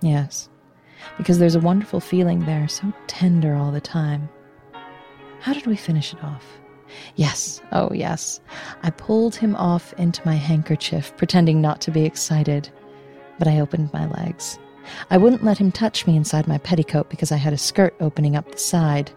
Yes, 0.00 0.48
because 1.18 1.38
there's 1.38 1.54
a 1.54 1.60
wonderful 1.60 2.00
feeling 2.00 2.46
there, 2.46 2.66
so 2.68 2.92
tender 3.08 3.54
all 3.54 3.70
the 3.70 3.80
time. 3.80 4.28
How 5.42 5.52
did 5.52 5.66
we 5.66 5.74
finish 5.74 6.12
it 6.12 6.22
off? 6.22 6.46
Yes, 7.16 7.60
oh 7.72 7.90
yes. 7.92 8.40
I 8.84 8.90
pulled 8.90 9.34
him 9.34 9.56
off 9.56 9.92
into 9.94 10.24
my 10.24 10.36
handkerchief, 10.36 11.12
pretending 11.16 11.60
not 11.60 11.80
to 11.80 11.90
be 11.90 12.04
excited, 12.04 12.70
but 13.40 13.48
I 13.48 13.58
opened 13.58 13.92
my 13.92 14.06
legs. 14.06 14.60
I 15.10 15.18
wouldn't 15.18 15.42
let 15.42 15.58
him 15.58 15.72
touch 15.72 16.06
me 16.06 16.16
inside 16.16 16.46
my 16.46 16.58
petticoat 16.58 17.10
because 17.10 17.32
I 17.32 17.38
had 17.38 17.52
a 17.52 17.58
skirt 17.58 17.92
opening 17.98 18.36
up 18.36 18.52
the 18.52 18.58
side. 18.58 19.10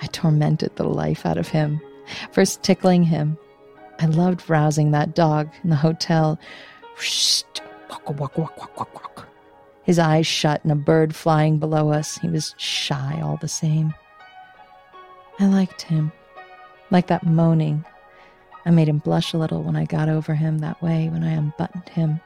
I 0.00 0.06
tormented 0.06 0.76
the 0.76 0.84
life 0.84 1.26
out 1.26 1.36
of 1.36 1.48
him, 1.48 1.80
first 2.30 2.62
tickling 2.62 3.02
him. 3.02 3.36
I 3.98 4.06
loved 4.06 4.48
rousing 4.48 4.92
that 4.92 5.16
dog 5.16 5.50
in 5.64 5.70
the 5.70 5.76
hotel. 5.76 6.38
His 9.82 9.98
eyes 9.98 10.28
shut 10.28 10.62
and 10.62 10.70
a 10.70 10.76
bird 10.76 11.16
flying 11.16 11.58
below 11.58 11.90
us. 11.90 12.18
He 12.18 12.28
was 12.28 12.54
shy 12.56 13.20
all 13.20 13.36
the 13.38 13.48
same. 13.48 13.94
I 15.38 15.46
liked 15.46 15.82
him, 15.82 16.12
like 16.90 17.06
that 17.08 17.24
moaning. 17.24 17.84
I 18.64 18.70
made 18.70 18.88
him 18.88 18.98
blush 18.98 19.32
a 19.32 19.38
little 19.38 19.62
when 19.62 19.76
I 19.76 19.84
got 19.84 20.08
over 20.08 20.34
him 20.34 20.58
that 20.58 20.82
way, 20.82 21.08
when 21.08 21.22
I 21.22 21.30
unbuttoned 21.30 21.88
him 21.88 22.20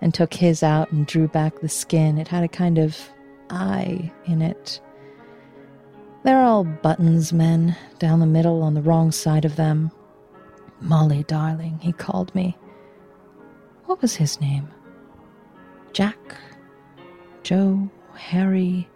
and 0.00 0.12
took 0.12 0.34
his 0.34 0.62
out 0.62 0.90
and 0.90 1.06
drew 1.06 1.28
back 1.28 1.60
the 1.60 1.68
skin. 1.68 2.18
It 2.18 2.28
had 2.28 2.42
a 2.42 2.48
kind 2.48 2.78
of 2.78 2.98
eye 3.50 4.10
in 4.24 4.42
it. 4.42 4.80
They're 6.24 6.42
all 6.42 6.64
buttons, 6.64 7.32
men, 7.32 7.76
down 7.98 8.20
the 8.20 8.26
middle 8.26 8.62
on 8.62 8.74
the 8.74 8.82
wrong 8.82 9.12
side 9.12 9.44
of 9.44 9.56
them. 9.56 9.90
Molly, 10.80 11.22
darling, 11.24 11.78
he 11.80 11.92
called 11.92 12.34
me. 12.34 12.56
What 13.84 14.00
was 14.00 14.16
his 14.16 14.40
name? 14.40 14.68
Jack? 15.92 16.36
Joe? 17.42 17.90
Harry? 18.14 18.88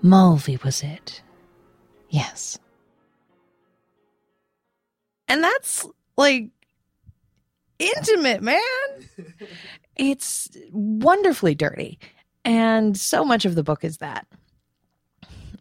Mulvey 0.00 0.58
was 0.64 0.82
it? 0.82 1.22
Yes. 2.08 2.58
And 5.28 5.42
that's 5.44 5.86
like 6.16 6.50
intimate, 7.78 8.42
man. 8.42 8.58
it's 9.96 10.48
wonderfully 10.72 11.54
dirty. 11.54 11.98
And 12.44 12.96
so 12.96 13.24
much 13.24 13.44
of 13.44 13.54
the 13.54 13.62
book 13.62 13.84
is 13.84 13.98
that. 13.98 14.26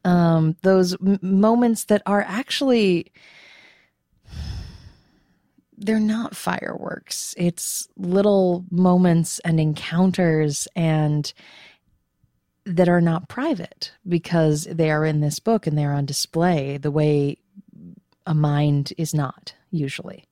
Um, 0.06 0.56
those 0.62 0.96
m- 1.06 1.20
moments 1.22 1.86
that 1.86 2.02
are 2.06 2.22
actually 2.22 3.12
they're 5.78 6.00
not 6.00 6.36
fireworks. 6.36 7.36
It's 7.38 7.88
little 7.98 8.66
moments 8.72 9.40
and 9.40 9.60
encounters 9.60 10.68
and 10.76 11.32
that 12.68 12.90
are 12.90 13.02
not 13.02 13.30
private 13.30 13.94
because 14.08 14.66
they 14.66 14.92
are 14.92 15.06
in 15.06 15.22
this 15.22 15.40
book 15.40 15.66
and 15.66 15.78
they're 15.78 15.94
on 15.94 16.06
display 16.06 16.78
the 16.78 16.92
way 16.92 17.38
a 18.26 18.34
mind 18.34 18.92
is 18.98 19.14
not 19.14 19.54
usually. 19.72 20.26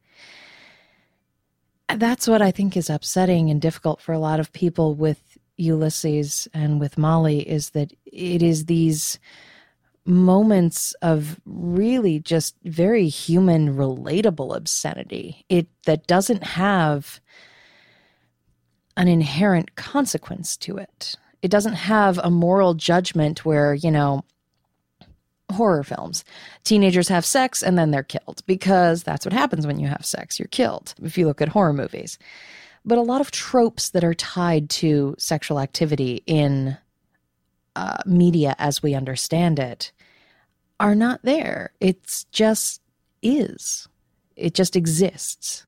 That's 1.87 2.27
what 2.27 2.41
I 2.41 2.51
think 2.51 2.75
is 2.75 2.89
upsetting 2.89 3.49
and 3.49 3.61
difficult 3.61 4.01
for 4.01 4.11
a 4.11 4.19
lot 4.19 4.39
of 4.39 4.51
people 4.51 4.95
with 4.95 5.37
Ulysses 5.57 6.47
and 6.53 6.79
with 6.79 6.97
Molly 6.97 7.47
is 7.47 7.69
that 7.69 7.93
it 8.05 8.43
is 8.43 8.65
these 8.65 9.17
moments 10.05 10.93
of 11.01 11.39
really 11.45 12.19
just 12.19 12.55
very 12.65 13.07
human 13.07 13.75
relatable 13.75 14.55
obscenity. 14.55 15.45
It 15.47 15.67
that 15.85 16.05
doesn't 16.05 16.43
have 16.43 17.21
an 18.97 19.07
inherent 19.07 19.75
consequence 19.75 20.57
to 20.57 20.77
it 20.77 21.15
it 21.45 21.51
doesn't 21.51 21.75
have 21.75 22.17
a 22.17 22.31
moral 22.31 22.73
judgment 22.73 23.45
where 23.45 23.75
you 23.75 23.91
know 23.91 24.25
horror 25.51 25.83
films. 25.83 26.25
Teenagers 26.63 27.07
have 27.09 27.23
sex 27.23 27.61
and 27.61 27.77
then 27.77 27.91
they're 27.91 28.01
killed 28.01 28.41
because 28.47 29.03
that's 29.03 29.27
what 29.27 29.33
happens 29.33 29.67
when 29.67 29.79
you 29.79 29.87
have 29.87 30.03
sex. 30.03 30.39
You're 30.39 30.47
killed 30.47 30.95
if 31.03 31.19
you 31.19 31.27
look 31.27 31.43
at 31.43 31.49
horror 31.49 31.71
movies. 31.71 32.17
But 32.83 32.97
a 32.97 33.03
lot 33.03 33.21
of 33.21 33.29
tropes 33.29 33.91
that 33.91 34.03
are 34.03 34.15
tied 34.15 34.71
to 34.71 35.13
sexual 35.19 35.59
activity 35.59 36.23
in 36.25 36.77
uh, 37.75 37.97
media 38.07 38.55
as 38.57 38.81
we 38.81 38.95
understand 38.95 39.59
it 39.59 39.91
are 40.79 40.95
not 40.95 41.21
there. 41.21 41.73
It's 41.79 42.23
just 42.31 42.81
is. 43.21 43.87
It 44.35 44.55
just 44.55 44.75
exists. 44.75 45.64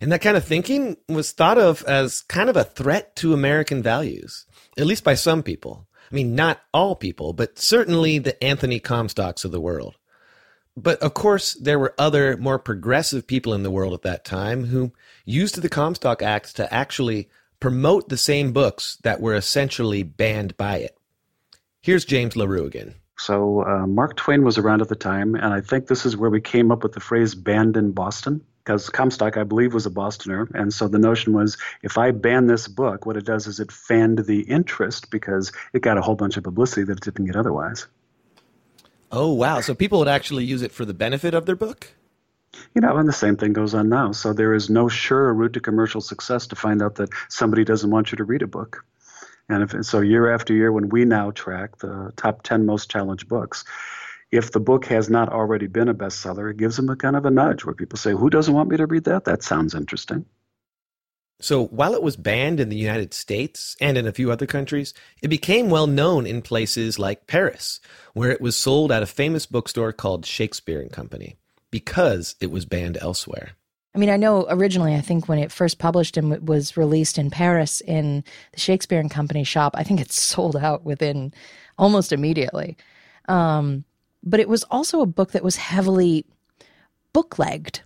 And 0.00 0.10
that 0.10 0.22
kind 0.22 0.36
of 0.36 0.44
thinking 0.44 0.96
was 1.08 1.32
thought 1.32 1.58
of 1.58 1.82
as 1.84 2.22
kind 2.22 2.48
of 2.48 2.56
a 2.56 2.64
threat 2.64 3.14
to 3.16 3.34
American 3.34 3.82
values, 3.82 4.46
at 4.78 4.86
least 4.86 5.04
by 5.04 5.14
some 5.14 5.42
people. 5.42 5.86
I 6.10 6.14
mean, 6.14 6.34
not 6.34 6.60
all 6.72 6.96
people, 6.96 7.34
but 7.34 7.58
certainly 7.58 8.18
the 8.18 8.42
Anthony 8.42 8.80
Comstocks 8.80 9.44
of 9.44 9.52
the 9.52 9.60
world. 9.60 9.96
But 10.76 10.98
of 11.00 11.14
course, 11.14 11.54
there 11.54 11.78
were 11.78 11.94
other 11.98 12.36
more 12.38 12.58
progressive 12.58 13.26
people 13.26 13.52
in 13.52 13.62
the 13.62 13.70
world 13.70 13.92
at 13.92 14.02
that 14.02 14.24
time 14.24 14.66
who 14.66 14.92
used 15.26 15.60
the 15.60 15.68
Comstock 15.68 16.22
Act 16.22 16.56
to 16.56 16.72
actually 16.72 17.28
promote 17.60 18.08
the 18.08 18.16
same 18.16 18.52
books 18.52 18.96
that 19.02 19.20
were 19.20 19.34
essentially 19.34 20.02
banned 20.02 20.56
by 20.56 20.78
it. 20.78 20.96
Here's 21.82 22.04
James 22.06 22.36
LaRue 22.36 22.64
again. 22.64 22.94
So, 23.18 23.64
uh, 23.66 23.86
Mark 23.86 24.16
Twain 24.16 24.44
was 24.44 24.56
around 24.56 24.80
at 24.80 24.88
the 24.88 24.96
time, 24.96 25.34
and 25.34 25.52
I 25.52 25.60
think 25.60 25.86
this 25.86 26.06
is 26.06 26.16
where 26.16 26.30
we 26.30 26.40
came 26.40 26.72
up 26.72 26.82
with 26.82 26.92
the 26.92 27.00
phrase 27.00 27.34
banned 27.34 27.76
in 27.76 27.92
Boston 27.92 28.40
because 28.70 28.88
Comstock, 28.88 29.36
I 29.36 29.42
believe, 29.42 29.74
was 29.74 29.86
a 29.86 29.90
Bostoner. 29.90 30.48
And 30.54 30.72
so 30.72 30.86
the 30.86 31.00
notion 31.00 31.32
was 31.32 31.58
if 31.82 31.98
I 31.98 32.12
ban 32.12 32.46
this 32.46 32.68
book, 32.68 33.04
what 33.04 33.16
it 33.16 33.24
does 33.24 33.48
is 33.48 33.58
it 33.58 33.72
fanned 33.72 34.20
the 34.20 34.42
interest 34.42 35.10
because 35.10 35.50
it 35.72 35.82
got 35.82 35.98
a 35.98 36.00
whole 36.00 36.14
bunch 36.14 36.36
of 36.36 36.44
publicity 36.44 36.84
that 36.84 36.98
it 36.98 37.02
didn't 37.02 37.26
get 37.26 37.34
otherwise. 37.34 37.88
Oh, 39.10 39.32
wow. 39.32 39.60
So 39.60 39.74
people 39.74 39.98
would 39.98 40.06
actually 40.06 40.44
use 40.44 40.62
it 40.62 40.70
for 40.70 40.84
the 40.84 40.94
benefit 40.94 41.34
of 41.34 41.46
their 41.46 41.56
book? 41.56 41.88
You 42.76 42.80
know, 42.80 42.96
and 42.96 43.08
the 43.08 43.12
same 43.12 43.36
thing 43.36 43.54
goes 43.54 43.74
on 43.74 43.88
now. 43.88 44.12
So 44.12 44.32
there 44.32 44.54
is 44.54 44.70
no 44.70 44.88
sure 44.88 45.34
route 45.34 45.54
to 45.54 45.60
commercial 45.60 46.00
success 46.00 46.46
to 46.46 46.54
find 46.54 46.80
out 46.80 46.94
that 46.94 47.10
somebody 47.28 47.64
doesn't 47.64 47.90
want 47.90 48.12
you 48.12 48.18
to 48.18 48.24
read 48.24 48.42
a 48.42 48.46
book. 48.46 48.84
And 49.48 49.64
if, 49.64 49.84
so, 49.84 50.00
year 50.00 50.32
after 50.32 50.54
year, 50.54 50.70
when 50.70 50.90
we 50.90 51.04
now 51.04 51.32
track 51.32 51.78
the 51.78 52.12
top 52.14 52.44
10 52.44 52.66
most 52.66 52.88
challenged 52.88 53.28
books, 53.28 53.64
if 54.32 54.52
the 54.52 54.60
book 54.60 54.86
has 54.86 55.10
not 55.10 55.28
already 55.28 55.66
been 55.66 55.88
a 55.88 55.94
bestseller, 55.94 56.50
it 56.50 56.56
gives 56.56 56.76
them 56.76 56.88
a 56.88 56.96
kind 56.96 57.16
of 57.16 57.24
a 57.24 57.30
nudge 57.30 57.64
where 57.64 57.74
people 57.74 57.98
say, 57.98 58.12
Who 58.12 58.30
doesn't 58.30 58.54
want 58.54 58.68
me 58.68 58.76
to 58.76 58.86
read 58.86 59.04
that? 59.04 59.24
That 59.24 59.42
sounds 59.42 59.74
interesting. 59.74 60.24
So 61.40 61.66
while 61.68 61.94
it 61.94 62.02
was 62.02 62.16
banned 62.16 62.60
in 62.60 62.68
the 62.68 62.76
United 62.76 63.14
States 63.14 63.74
and 63.80 63.96
in 63.96 64.06
a 64.06 64.12
few 64.12 64.30
other 64.30 64.46
countries, 64.46 64.92
it 65.22 65.28
became 65.28 65.70
well 65.70 65.86
known 65.86 66.26
in 66.26 66.42
places 66.42 66.98
like 66.98 67.26
Paris, 67.26 67.80
where 68.12 68.30
it 68.30 68.42
was 68.42 68.56
sold 68.56 68.92
at 68.92 69.02
a 69.02 69.06
famous 69.06 69.46
bookstore 69.46 69.92
called 69.92 70.26
Shakespeare 70.26 70.80
and 70.80 70.92
Company, 70.92 71.36
because 71.70 72.36
it 72.40 72.50
was 72.50 72.66
banned 72.66 72.98
elsewhere. 73.00 73.52
I 73.94 73.98
mean, 73.98 74.10
I 74.10 74.18
know 74.18 74.46
originally, 74.50 74.94
I 74.94 75.00
think 75.00 75.28
when 75.28 75.38
it 75.38 75.50
first 75.50 75.78
published 75.78 76.16
and 76.16 76.46
was 76.46 76.76
released 76.76 77.18
in 77.18 77.30
Paris 77.30 77.80
in 77.80 78.22
the 78.52 78.60
Shakespeare 78.60 79.00
and 79.00 79.10
Company 79.10 79.42
shop, 79.42 79.74
I 79.76 79.82
think 79.82 80.00
it 80.00 80.12
sold 80.12 80.56
out 80.56 80.84
within 80.84 81.32
almost 81.78 82.12
immediately. 82.12 82.76
Um, 83.28 83.84
but 84.22 84.40
it 84.40 84.48
was 84.48 84.64
also 84.64 85.00
a 85.00 85.06
book 85.06 85.32
that 85.32 85.44
was 85.44 85.56
heavily 85.56 86.24
booklegged, 87.12 87.82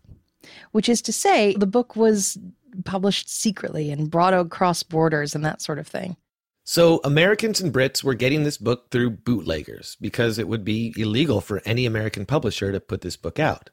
which 0.73 0.89
is 0.89 1.03
to 1.03 1.13
say, 1.13 1.55
the 1.55 1.67
book 1.67 1.97
was 1.97 2.39
published 2.85 3.29
secretly 3.29 3.91
and 3.91 4.11
brought 4.11 4.35
across 4.35 4.83
borders 4.83 5.35
and 5.35 5.45
that 5.45 5.63
sort 5.63 5.79
of 5.79 5.87
thing. 5.87 6.17
So 6.65 7.01
Americans 7.05 7.61
and 7.61 7.73
Brits 7.73 8.03
were 8.03 8.15
getting 8.15 8.43
this 8.43 8.57
book 8.57 8.91
through 8.91 9.11
bootleggers 9.11 9.97
because 10.01 10.39
it 10.39 10.49
would 10.49 10.65
be 10.65 10.95
illegal 10.97 11.41
for 11.41 11.61
any 11.67 11.85
American 11.85 12.25
publisher 12.25 12.73
to 12.73 12.81
put 12.81 13.03
this 13.03 13.17
book 13.17 13.39
out. 13.39 13.71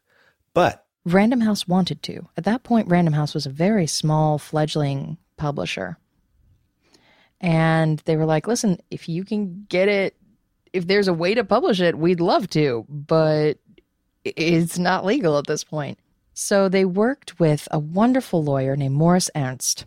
But 0.53 0.85
Random 1.05 1.41
House 1.41 1.67
wanted 1.67 2.03
to. 2.03 2.27
At 2.37 2.43
that 2.43 2.63
point, 2.63 2.89
Random 2.89 3.13
House 3.13 3.33
was 3.33 3.45
a 3.45 3.49
very 3.49 3.87
small 3.87 4.37
fledgling 4.37 5.17
publisher. 5.37 5.97
And 7.39 7.99
they 7.99 8.17
were 8.17 8.25
like, 8.25 8.45
listen, 8.45 8.79
if 8.91 9.09
you 9.09 9.23
can 9.23 9.65
get 9.67 9.87
it, 9.87 10.15
if 10.73 10.87
there's 10.87 11.07
a 11.07 11.13
way 11.13 11.33
to 11.33 11.43
publish 11.43 11.79
it, 11.81 11.97
we'd 11.97 12.21
love 12.21 12.49
to, 12.51 12.85
but 12.87 13.57
it's 14.23 14.79
not 14.79 15.05
legal 15.05 15.37
at 15.37 15.47
this 15.47 15.63
point. 15.63 15.99
So 16.33 16.69
they 16.69 16.85
worked 16.85 17.39
with 17.39 17.67
a 17.71 17.79
wonderful 17.79 18.43
lawyer 18.43 18.75
named 18.75 18.95
Morris 18.95 19.29
Ernst, 19.35 19.85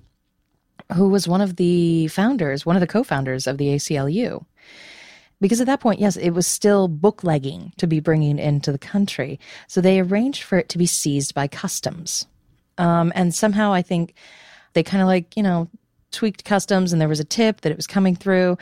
who 0.94 1.08
was 1.08 1.26
one 1.26 1.40
of 1.40 1.56
the 1.56 2.08
founders, 2.08 2.66
one 2.66 2.76
of 2.76 2.80
the 2.80 2.86
co 2.86 3.02
founders 3.02 3.46
of 3.46 3.58
the 3.58 3.68
ACLU. 3.68 4.44
Because 5.40 5.60
at 5.60 5.66
that 5.66 5.80
point, 5.80 6.00
yes, 6.00 6.16
it 6.16 6.30
was 6.30 6.46
still 6.46 6.88
booklegging 6.88 7.72
to 7.78 7.86
be 7.86 8.00
bringing 8.00 8.38
into 8.38 8.72
the 8.72 8.78
country. 8.78 9.40
So 9.66 9.80
they 9.80 10.00
arranged 10.00 10.42
for 10.42 10.58
it 10.58 10.68
to 10.70 10.78
be 10.78 10.86
seized 10.86 11.34
by 11.34 11.48
customs. 11.48 12.26
Um, 12.78 13.12
and 13.14 13.34
somehow 13.34 13.72
I 13.72 13.82
think 13.82 14.14
they 14.74 14.82
kind 14.82 15.02
of 15.02 15.08
like, 15.08 15.36
you 15.36 15.42
know, 15.42 15.68
tweaked 16.12 16.44
customs 16.44 16.92
and 16.92 17.00
there 17.00 17.08
was 17.08 17.20
a 17.20 17.24
tip 17.24 17.62
that 17.62 17.72
it 17.72 17.76
was 17.76 17.86
coming 17.86 18.16
through. 18.16 18.58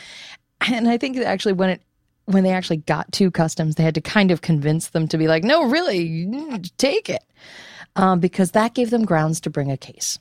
And 0.68 0.88
I 0.88 0.96
think 0.96 1.16
actually 1.18 1.54
when 1.54 1.70
it 1.70 1.82
when 2.26 2.44
they 2.44 2.52
actually 2.52 2.78
got 2.78 3.10
to 3.12 3.30
customs, 3.30 3.74
they 3.74 3.82
had 3.82 3.94
to 3.94 4.00
kind 4.00 4.30
of 4.30 4.42
convince 4.42 4.90
them 4.90 5.08
to 5.08 5.18
be 5.18 5.28
like, 5.28 5.44
no, 5.44 5.68
really, 5.68 6.60
take 6.78 7.08
it 7.08 7.24
um, 7.96 8.20
because 8.20 8.52
that 8.52 8.74
gave 8.74 8.90
them 8.90 9.04
grounds 9.04 9.40
to 9.40 9.50
bring 9.50 9.70
a 9.70 9.76
case. 9.76 10.18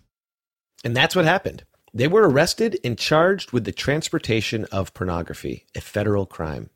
And 0.84 0.96
that's 0.96 1.16
what 1.16 1.26
happened. 1.26 1.64
They 1.94 2.08
were 2.08 2.28
arrested 2.28 2.80
and 2.84 2.98
charged 2.98 3.52
with 3.52 3.66
the 3.66 3.72
transportation 3.72 4.66
of 4.72 4.94
pornography, 4.94 5.66
a 5.76 5.82
federal 5.82 6.26
crime. 6.26 6.70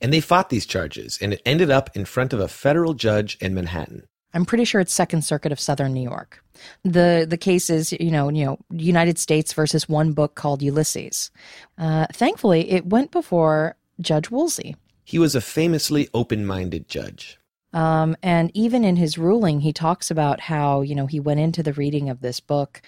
And 0.00 0.12
they 0.12 0.20
fought 0.20 0.50
these 0.50 0.66
charges, 0.66 1.18
and 1.20 1.34
it 1.34 1.42
ended 1.46 1.70
up 1.70 1.90
in 1.94 2.04
front 2.04 2.32
of 2.32 2.40
a 2.40 2.48
federal 2.48 2.94
judge 2.94 3.36
in 3.40 3.54
Manhattan. 3.54 4.06
I'm 4.34 4.44
pretty 4.44 4.64
sure 4.64 4.80
it's 4.80 4.92
Second 4.92 5.22
Circuit 5.22 5.52
of 5.52 5.60
Southern 5.60 5.94
New 5.94 6.02
York. 6.02 6.42
The 6.84 7.26
the 7.28 7.38
case 7.38 7.70
is, 7.70 7.92
you 7.92 8.10
know, 8.10 8.28
you 8.28 8.44
know, 8.44 8.58
United 8.70 9.18
States 9.18 9.54
versus 9.54 9.88
one 9.88 10.12
book 10.12 10.34
called 10.34 10.62
Ulysses. 10.62 11.30
Uh, 11.78 12.06
thankfully, 12.12 12.70
it 12.70 12.84
went 12.84 13.10
before 13.12 13.76
Judge 14.00 14.30
Woolsey. 14.30 14.76
He 15.04 15.18
was 15.18 15.34
a 15.34 15.40
famously 15.40 16.08
open-minded 16.12 16.88
judge. 16.88 17.38
Um, 17.72 18.16
and 18.22 18.50
even 18.54 18.84
in 18.84 18.96
his 18.96 19.18
ruling, 19.18 19.60
he 19.60 19.72
talks 19.72 20.10
about 20.10 20.40
how, 20.40 20.80
you 20.80 20.94
know, 20.94 21.06
he 21.06 21.20
went 21.20 21.40
into 21.40 21.62
the 21.62 21.72
reading 21.72 22.08
of 22.08 22.20
this 22.20 22.40
book 22.40 22.80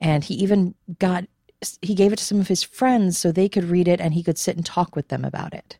and 0.00 0.24
he 0.24 0.34
even 0.34 0.74
got, 0.98 1.24
he 1.80 1.94
gave 1.94 2.12
it 2.12 2.16
to 2.16 2.24
some 2.24 2.40
of 2.40 2.48
his 2.48 2.62
friends 2.62 3.16
so 3.16 3.30
they 3.30 3.48
could 3.48 3.64
read 3.64 3.86
it 3.86 4.00
and 4.00 4.14
he 4.14 4.22
could 4.22 4.38
sit 4.38 4.56
and 4.56 4.66
talk 4.66 4.96
with 4.96 5.08
them 5.08 5.24
about 5.24 5.54
it. 5.54 5.78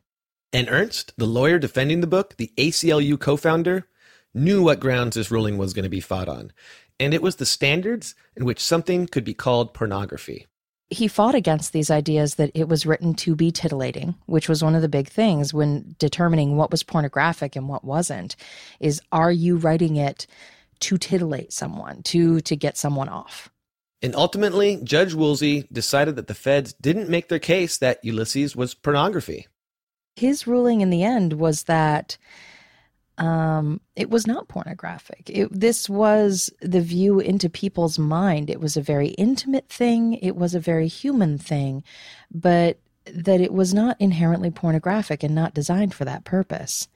And 0.53 0.69
Ernst, 0.69 1.13
the 1.17 1.25
lawyer 1.25 1.59
defending 1.59 2.01
the 2.01 2.07
book, 2.07 2.37
the 2.37 2.53
ACLU 2.57 3.19
co 3.19 3.35
founder, 3.35 3.87
knew 4.33 4.63
what 4.63 4.79
grounds 4.79 5.15
this 5.15 5.31
ruling 5.31 5.57
was 5.57 5.73
going 5.73 5.83
to 5.83 5.89
be 5.89 5.99
fought 5.99 6.29
on. 6.29 6.53
And 6.99 7.13
it 7.13 7.21
was 7.21 7.35
the 7.35 7.45
standards 7.45 8.15
in 8.35 8.45
which 8.45 8.63
something 8.63 9.07
could 9.07 9.23
be 9.23 9.33
called 9.33 9.73
pornography 9.73 10.47
he 10.93 11.07
fought 11.07 11.35
against 11.35 11.73
these 11.73 11.91
ideas 11.91 12.35
that 12.35 12.51
it 12.53 12.69
was 12.69 12.85
written 12.85 13.13
to 13.15 13.35
be 13.35 13.51
titillating, 13.51 14.15
which 14.27 14.47
was 14.47 14.63
one 14.63 14.75
of 14.75 14.81
the 14.81 14.89
big 14.89 15.09
things 15.09 15.53
when 15.53 15.95
determining 15.99 16.55
what 16.55 16.71
was 16.71 16.83
pornographic 16.83 17.55
and 17.55 17.67
what 17.67 17.83
wasn't. 17.83 18.35
Is 18.79 19.01
are 19.11 19.31
you 19.31 19.57
writing 19.57 19.95
it 19.95 20.27
to 20.81 20.97
titillate 20.97 21.51
someone, 21.51 22.03
to 22.03 22.39
to 22.41 22.55
get 22.55 22.77
someone 22.77 23.09
off? 23.09 23.49
And 24.01 24.15
ultimately, 24.15 24.79
Judge 24.83 25.13
Woolsey 25.13 25.65
decided 25.71 26.17
that 26.17 26.27
the 26.27 26.33
feds 26.33 26.73
didn't 26.73 27.09
make 27.09 27.29
their 27.29 27.39
case 27.39 27.77
that 27.77 28.03
Ulysses 28.03 28.55
was 28.55 28.73
pornography. 28.73 29.47
His 30.15 30.45
ruling 30.45 30.81
in 30.81 30.89
the 30.89 31.03
end 31.03 31.33
was 31.33 31.63
that 31.63 32.17
um, 33.17 33.79
it 33.95 34.09
was 34.09 34.25
not 34.25 34.47
pornographic. 34.47 35.29
It, 35.29 35.49
this 35.51 35.89
was 35.89 36.49
the 36.61 36.81
view 36.81 37.19
into 37.19 37.49
people's 37.49 37.99
mind. 37.99 38.49
It 38.49 38.59
was 38.59 38.75
a 38.75 38.81
very 38.81 39.09
intimate 39.09 39.69
thing, 39.69 40.13
it 40.15 40.35
was 40.35 40.55
a 40.55 40.59
very 40.59 40.87
human 40.87 41.37
thing, 41.37 41.83
but 42.31 42.79
that 43.05 43.41
it 43.41 43.53
was 43.53 43.73
not 43.73 43.97
inherently 43.99 44.49
pornographic 44.49 45.23
and 45.23 45.35
not 45.35 45.53
designed 45.53 45.93
for 45.93 46.05
that 46.05 46.23
purpose. 46.23 46.87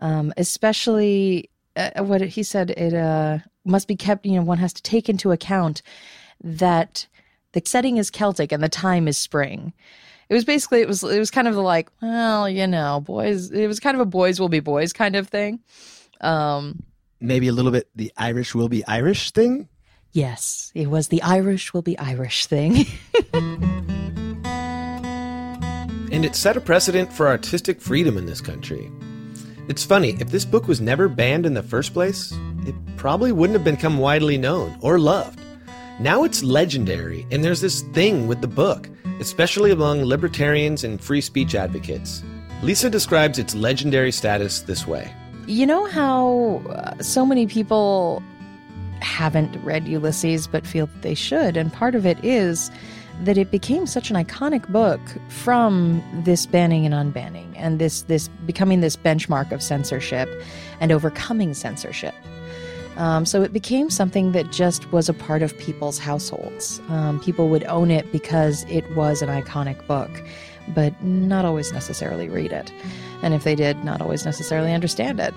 Um, 0.00 0.32
especially 0.36 1.48
uh, 1.76 2.02
what 2.02 2.20
he 2.20 2.42
said, 2.42 2.70
it 2.70 2.92
uh, 2.92 3.38
must 3.64 3.88
be 3.88 3.96
kept, 3.96 4.26
you 4.26 4.32
know, 4.32 4.42
one 4.42 4.58
has 4.58 4.72
to 4.72 4.82
take 4.82 5.08
into 5.08 5.30
account 5.30 5.80
that 6.42 7.06
the 7.52 7.62
setting 7.64 7.96
is 7.96 8.10
Celtic 8.10 8.50
and 8.50 8.62
the 8.62 8.68
time 8.68 9.06
is 9.06 9.16
spring 9.16 9.72
it 10.28 10.34
was 10.34 10.44
basically 10.44 10.80
it 10.80 10.88
was 10.88 11.02
it 11.02 11.18
was 11.18 11.30
kind 11.30 11.48
of 11.48 11.56
like 11.56 11.88
well 12.02 12.48
you 12.48 12.66
know 12.66 13.00
boys 13.00 13.50
it 13.50 13.66
was 13.66 13.80
kind 13.80 13.94
of 13.96 14.00
a 14.00 14.06
boys 14.06 14.40
will 14.40 14.48
be 14.48 14.60
boys 14.60 14.92
kind 14.92 15.16
of 15.16 15.28
thing. 15.28 15.60
Um 16.20 16.82
maybe 17.20 17.48
a 17.48 17.52
little 17.52 17.72
bit 17.72 17.88
the 17.94 18.12
irish 18.16 18.54
will 18.54 18.68
be 18.68 18.84
irish 18.86 19.30
thing? 19.30 19.68
Yes 20.12 20.72
it 20.74 20.90
was 20.90 21.08
the 21.08 21.22
irish 21.22 21.72
will 21.74 21.82
be 21.82 21.98
irish 21.98 22.46
thing. 22.46 22.86
And 26.12 26.24
it 26.24 26.36
set 26.36 26.56
a 26.56 26.60
precedent 26.60 27.12
for 27.12 27.26
artistic 27.26 27.80
freedom 27.80 28.16
in 28.16 28.24
this 28.24 28.40
country. 28.40 28.88
It's 29.66 29.84
funny 29.84 30.16
if 30.20 30.30
this 30.30 30.44
book 30.44 30.68
was 30.68 30.80
never 30.80 31.08
banned 31.08 31.44
in 31.44 31.54
the 31.54 31.62
first 31.62 31.92
place 31.92 32.32
it 32.66 32.74
probably 32.96 33.32
wouldn't 33.32 33.58
have 33.58 33.64
become 33.64 33.98
widely 33.98 34.38
known 34.38 34.78
or 34.80 34.98
loved. 34.98 35.40
Now 36.00 36.24
it's 36.24 36.42
legendary 36.42 37.26
and 37.30 37.44
there's 37.44 37.60
this 37.60 37.82
thing 37.92 38.26
with 38.26 38.40
the 38.40 38.48
book 38.48 38.88
especially 39.20 39.70
among 39.70 40.02
libertarians 40.02 40.84
and 40.84 41.00
free 41.00 41.20
speech 41.20 41.54
advocates. 41.54 42.22
Lisa 42.62 42.88
describes 42.88 43.38
its 43.38 43.54
legendary 43.54 44.12
status 44.12 44.62
this 44.62 44.86
way 44.86 45.12
You 45.46 45.66
know 45.66 45.86
how 45.86 46.62
uh, 46.70 47.02
so 47.02 47.26
many 47.26 47.46
people 47.46 48.22
haven't 49.00 49.56
read 49.62 49.86
Ulysses 49.86 50.46
but 50.46 50.66
feel 50.66 50.86
that 50.86 51.02
they 51.02 51.14
should, 51.14 51.56
and 51.56 51.72
part 51.72 51.94
of 51.94 52.06
it 52.06 52.22
is 52.24 52.70
that 53.22 53.38
it 53.38 53.50
became 53.50 53.86
such 53.86 54.10
an 54.10 54.16
iconic 54.16 54.66
book 54.68 55.00
from 55.28 56.02
this 56.24 56.46
banning 56.46 56.84
and 56.84 56.94
unbanning 56.94 57.52
and 57.56 57.78
this 57.78 58.02
this 58.02 58.28
becoming 58.46 58.80
this 58.80 58.96
benchmark 58.96 59.52
of 59.52 59.62
censorship 59.62 60.28
and 60.80 60.90
overcoming 60.90 61.54
censorship. 61.54 62.14
Um, 62.96 63.26
so 63.26 63.42
it 63.42 63.52
became 63.52 63.90
something 63.90 64.32
that 64.32 64.52
just 64.52 64.92
was 64.92 65.08
a 65.08 65.14
part 65.14 65.42
of 65.42 65.56
people's 65.58 65.98
households. 65.98 66.80
Um, 66.88 67.20
people 67.20 67.48
would 67.48 67.64
own 67.64 67.90
it 67.90 68.10
because 68.12 68.64
it 68.68 68.88
was 68.94 69.20
an 69.20 69.28
iconic 69.28 69.84
book, 69.86 70.10
but 70.68 71.00
not 71.02 71.44
always 71.44 71.72
necessarily 71.72 72.28
read 72.28 72.52
it. 72.52 72.72
And 73.22 73.34
if 73.34 73.44
they 73.44 73.54
did, 73.54 73.84
not 73.84 74.00
always 74.00 74.24
necessarily 74.24 74.72
understand 74.72 75.18
it, 75.18 75.34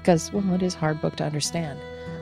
because, 0.00 0.32
well, 0.32 0.54
it 0.54 0.62
is 0.62 0.74
a 0.74 0.78
hard 0.78 1.00
book 1.00 1.16
to 1.16 1.24
understand. 1.24 1.78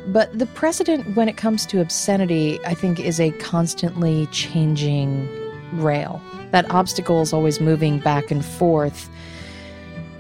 But 0.07 0.37
the 0.39 0.47
precedent 0.47 1.17
when 1.17 1.29
it 1.29 1.37
comes 1.37 1.67
to 1.67 1.81
obscenity, 1.81 2.59
I 2.65 2.73
think, 2.73 2.99
is 2.99 3.21
a 3.21 3.31
constantly 3.33 4.27
changing 4.29 5.29
rail. 5.73 6.23
That 6.51 6.71
obstacle 6.71 7.21
is 7.21 7.35
always 7.35 7.61
moving 7.61 7.99
back 7.99 8.31
and 8.31 8.43
forth 8.43 9.11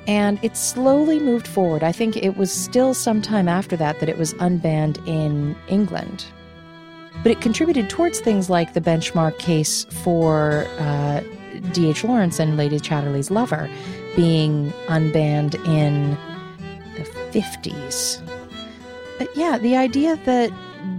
and 0.09 0.43
it 0.43 0.57
slowly 0.57 1.21
moved 1.21 1.47
forward. 1.47 1.85
I 1.85 1.93
think 1.93 2.17
it 2.17 2.37
was 2.37 2.51
still 2.51 2.95
some 2.95 3.21
time 3.21 3.47
after 3.47 3.77
that 3.77 4.01
that 4.01 4.09
it 4.09 4.17
was 4.17 4.33
unbanned 4.35 5.07
in 5.07 5.55
England. 5.69 6.25
But 7.23 7.31
it 7.31 7.41
contributed 7.43 7.91
towards 7.91 8.19
things 8.19 8.49
like 8.49 8.73
the 8.73 8.81
benchmark 8.81 9.39
case 9.39 9.85
for 10.03 10.67
uh, 10.79 11.23
D.H. 11.73 12.05
Lawrence 12.05 12.41
and 12.41 12.57
Lady 12.57 12.81
Chatterley's 12.81 13.31
Lover 13.31 13.69
being 14.17 14.71
unbanned 14.87 15.55
in 15.67 16.17
the 16.97 17.05
50s. 17.39 18.27
But 19.19 19.37
yeah, 19.37 19.59
the 19.59 19.77
idea 19.77 20.17
that 20.25 20.51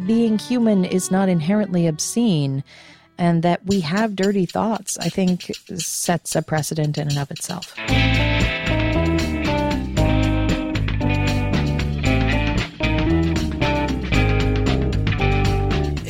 being 0.06 0.38
human 0.38 0.86
is 0.86 1.10
not 1.10 1.30
inherently 1.30 1.88
obscene 1.88 2.63
and 3.17 3.41
that 3.43 3.65
we 3.65 3.80
have 3.80 4.15
dirty 4.15 4.45
thoughts, 4.45 4.98
I 5.00 5.10
think 5.10 5.52
sets 5.78 6.36
a 6.36 6.41
precedent 6.41 6.98
in 6.98 7.08
and 7.08 7.17
of 7.17 7.32
itself. 7.32 7.74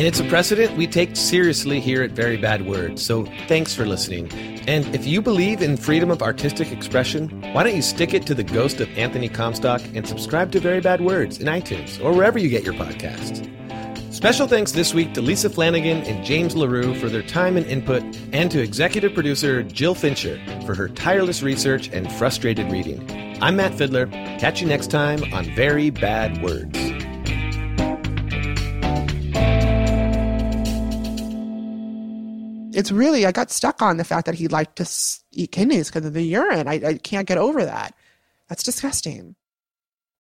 It's 0.10 0.19
a 0.19 0.24
precedent 0.24 0.76
we 0.76 0.88
take 0.88 1.15
seriously 1.15 1.80
here 1.80 2.02
at 2.02 2.10
Very 2.10 2.36
Bad 2.36 2.65
Words. 2.65 3.06
So 3.06 3.26
thanks 3.48 3.76
for 3.76 3.86
listening. 3.86 4.28
And 4.67 4.84
if 4.95 5.06
you 5.06 5.22
believe 5.22 5.62
in 5.62 5.78
freedom 5.78 6.10
of 6.10 6.24
artistic 6.24 6.72
expression, 6.72 7.30
why 7.54 7.62
don't 7.62 7.76
you 7.76 7.84
stick 7.84 8.15
it 8.15 8.26
to 8.26 8.34
the 8.34 8.43
ghost 8.43 8.82
of 8.82 8.89
Anthony 8.98 9.30
Comstock 9.30 9.84
and 9.93 10.08
subscribe 10.08 10.52
to 10.54 10.60
Very 10.60 10.82
Bad 10.82 11.00
Words 11.00 11.38
in 11.38 11.45
iTunes 11.45 12.04
or 12.04 12.12
wherever 12.12 12.39
you 12.39 12.50
get 12.50 12.63
your 12.63 12.74
podcasts? 12.74 13.48
Special 14.12 14.48
thanks 14.48 14.72
this 14.72 14.95
week 14.95 15.13
to 15.13 15.22
Lisa 15.22 15.48
Flanagan 15.48 15.98
and 15.98 16.26
James 16.26 16.56
LaRue 16.56 16.95
for 16.95 17.08
their 17.08 17.22
time 17.22 17.56
and 17.56 17.67
input, 17.67 18.02
and 18.34 18.50
to 18.50 18.60
executive 18.60 19.13
producer 19.13 19.62
Jill 19.62 19.93
Fincher 19.93 20.41
for 20.65 20.74
her 20.74 20.89
tireless 20.89 21.43
research 21.43 21.88
and 21.93 22.12
frustrated 22.13 22.72
reading. 22.72 23.00
I'm 23.43 23.58
Matt 23.58 23.76
Fiddler. 23.76 24.08
Catch 24.08 24.60
you 24.60 24.67
next 24.67 24.89
time 24.89 25.32
on 25.32 25.45
Very 25.54 25.91
Bad 25.91 26.41
Words. 26.41 26.88
It's 32.79 32.93
really, 32.93 33.25
I 33.25 33.33
got 33.33 33.51
stuck 33.51 33.81
on 33.81 33.97
the 33.97 34.05
fact 34.05 34.25
that 34.27 34.35
he 34.35 34.47
liked 34.47 34.77
to 34.77 34.89
eat 35.33 35.51
kidneys 35.51 35.89
because 35.89 36.05
of 36.05 36.13
the 36.13 36.23
urine. 36.23 36.65
I, 36.65 36.75
I 36.75 36.93
can't 36.93 37.27
get 37.27 37.37
over 37.37 37.65
that. 37.65 37.93
That's 38.47 38.63
disgusting. 38.63 39.35